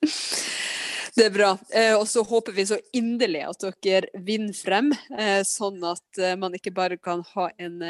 Det 1.19 1.25
er 1.27 1.33
bra. 1.35 1.49
Eh, 1.75 1.97
og 1.99 2.05
så 2.07 2.23
håper 2.23 2.55
vi 2.55 2.63
så 2.69 2.77
inderlig 2.95 3.41
at 3.43 3.65
dere 3.83 4.21
vinner 4.23 4.55
frem, 4.55 4.93
eh, 5.19 5.41
sånn 5.43 5.81
at 5.83 6.21
eh, 6.23 6.37
man 6.39 6.53
ikke 6.55 6.71
bare 6.77 6.95
kan 7.03 7.25
ha 7.33 7.49
en 7.59 7.81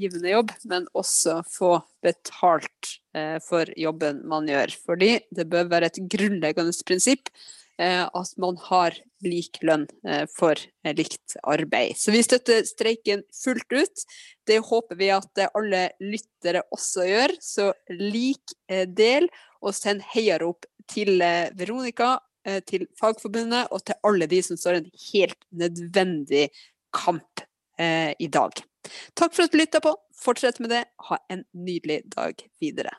givende 0.00 0.30
jobb, 0.30 0.54
men 0.64 0.86
også 0.96 1.42
få 1.50 1.74
betalt 2.00 2.96
for 3.42 3.66
jobben 3.74 4.22
man 4.30 4.46
gjør. 4.48 4.72
Fordi 4.86 5.10
det 5.34 5.44
bør 5.50 5.66
være 5.68 5.90
et 5.90 5.98
grunnleggende 6.12 6.72
prinsipp 6.86 7.28
at 7.80 8.32
man 8.38 8.58
har 8.68 8.94
lik 9.24 9.58
lønn 9.66 9.86
for 10.30 10.60
likt 10.84 11.34
arbeid. 11.42 11.96
Så 11.98 12.14
vi 12.14 12.20
støtter 12.22 12.62
streiken 12.68 13.24
fullt 13.34 13.74
ut. 13.74 14.04
Det 14.46 14.60
håper 14.68 15.00
vi 15.00 15.10
at 15.16 15.42
alle 15.48 15.88
lyttere 15.98 16.62
også 16.70 17.08
gjør. 17.08 17.34
Så 17.42 17.72
lik 17.90 18.54
del, 18.94 19.26
og 19.58 19.74
send 19.74 20.06
heiarop 20.14 20.70
til 20.92 21.18
Veronica 21.58 22.20
til 22.66 22.86
Fagforbundet 23.00 23.68
og 23.70 23.84
til 23.84 23.98
alle 24.06 24.28
de 24.30 24.40
som 24.44 24.58
står 24.60 24.80
en 24.80 24.90
helt 25.10 25.38
nødvendig 25.50 26.48
kamp 26.96 27.44
eh, 27.78 28.12
i 28.18 28.26
dag. 28.26 28.62
Takk 29.14 29.34
for 29.34 29.44
at 29.44 29.52
du 29.52 29.60
lytta 29.60 29.82
på. 29.84 29.94
Fortsett 30.20 30.60
med 30.60 30.72
det. 30.74 30.84
Ha 31.08 31.20
en 31.32 31.44
nydelig 31.52 32.02
dag 32.16 32.48
videre. 32.60 32.96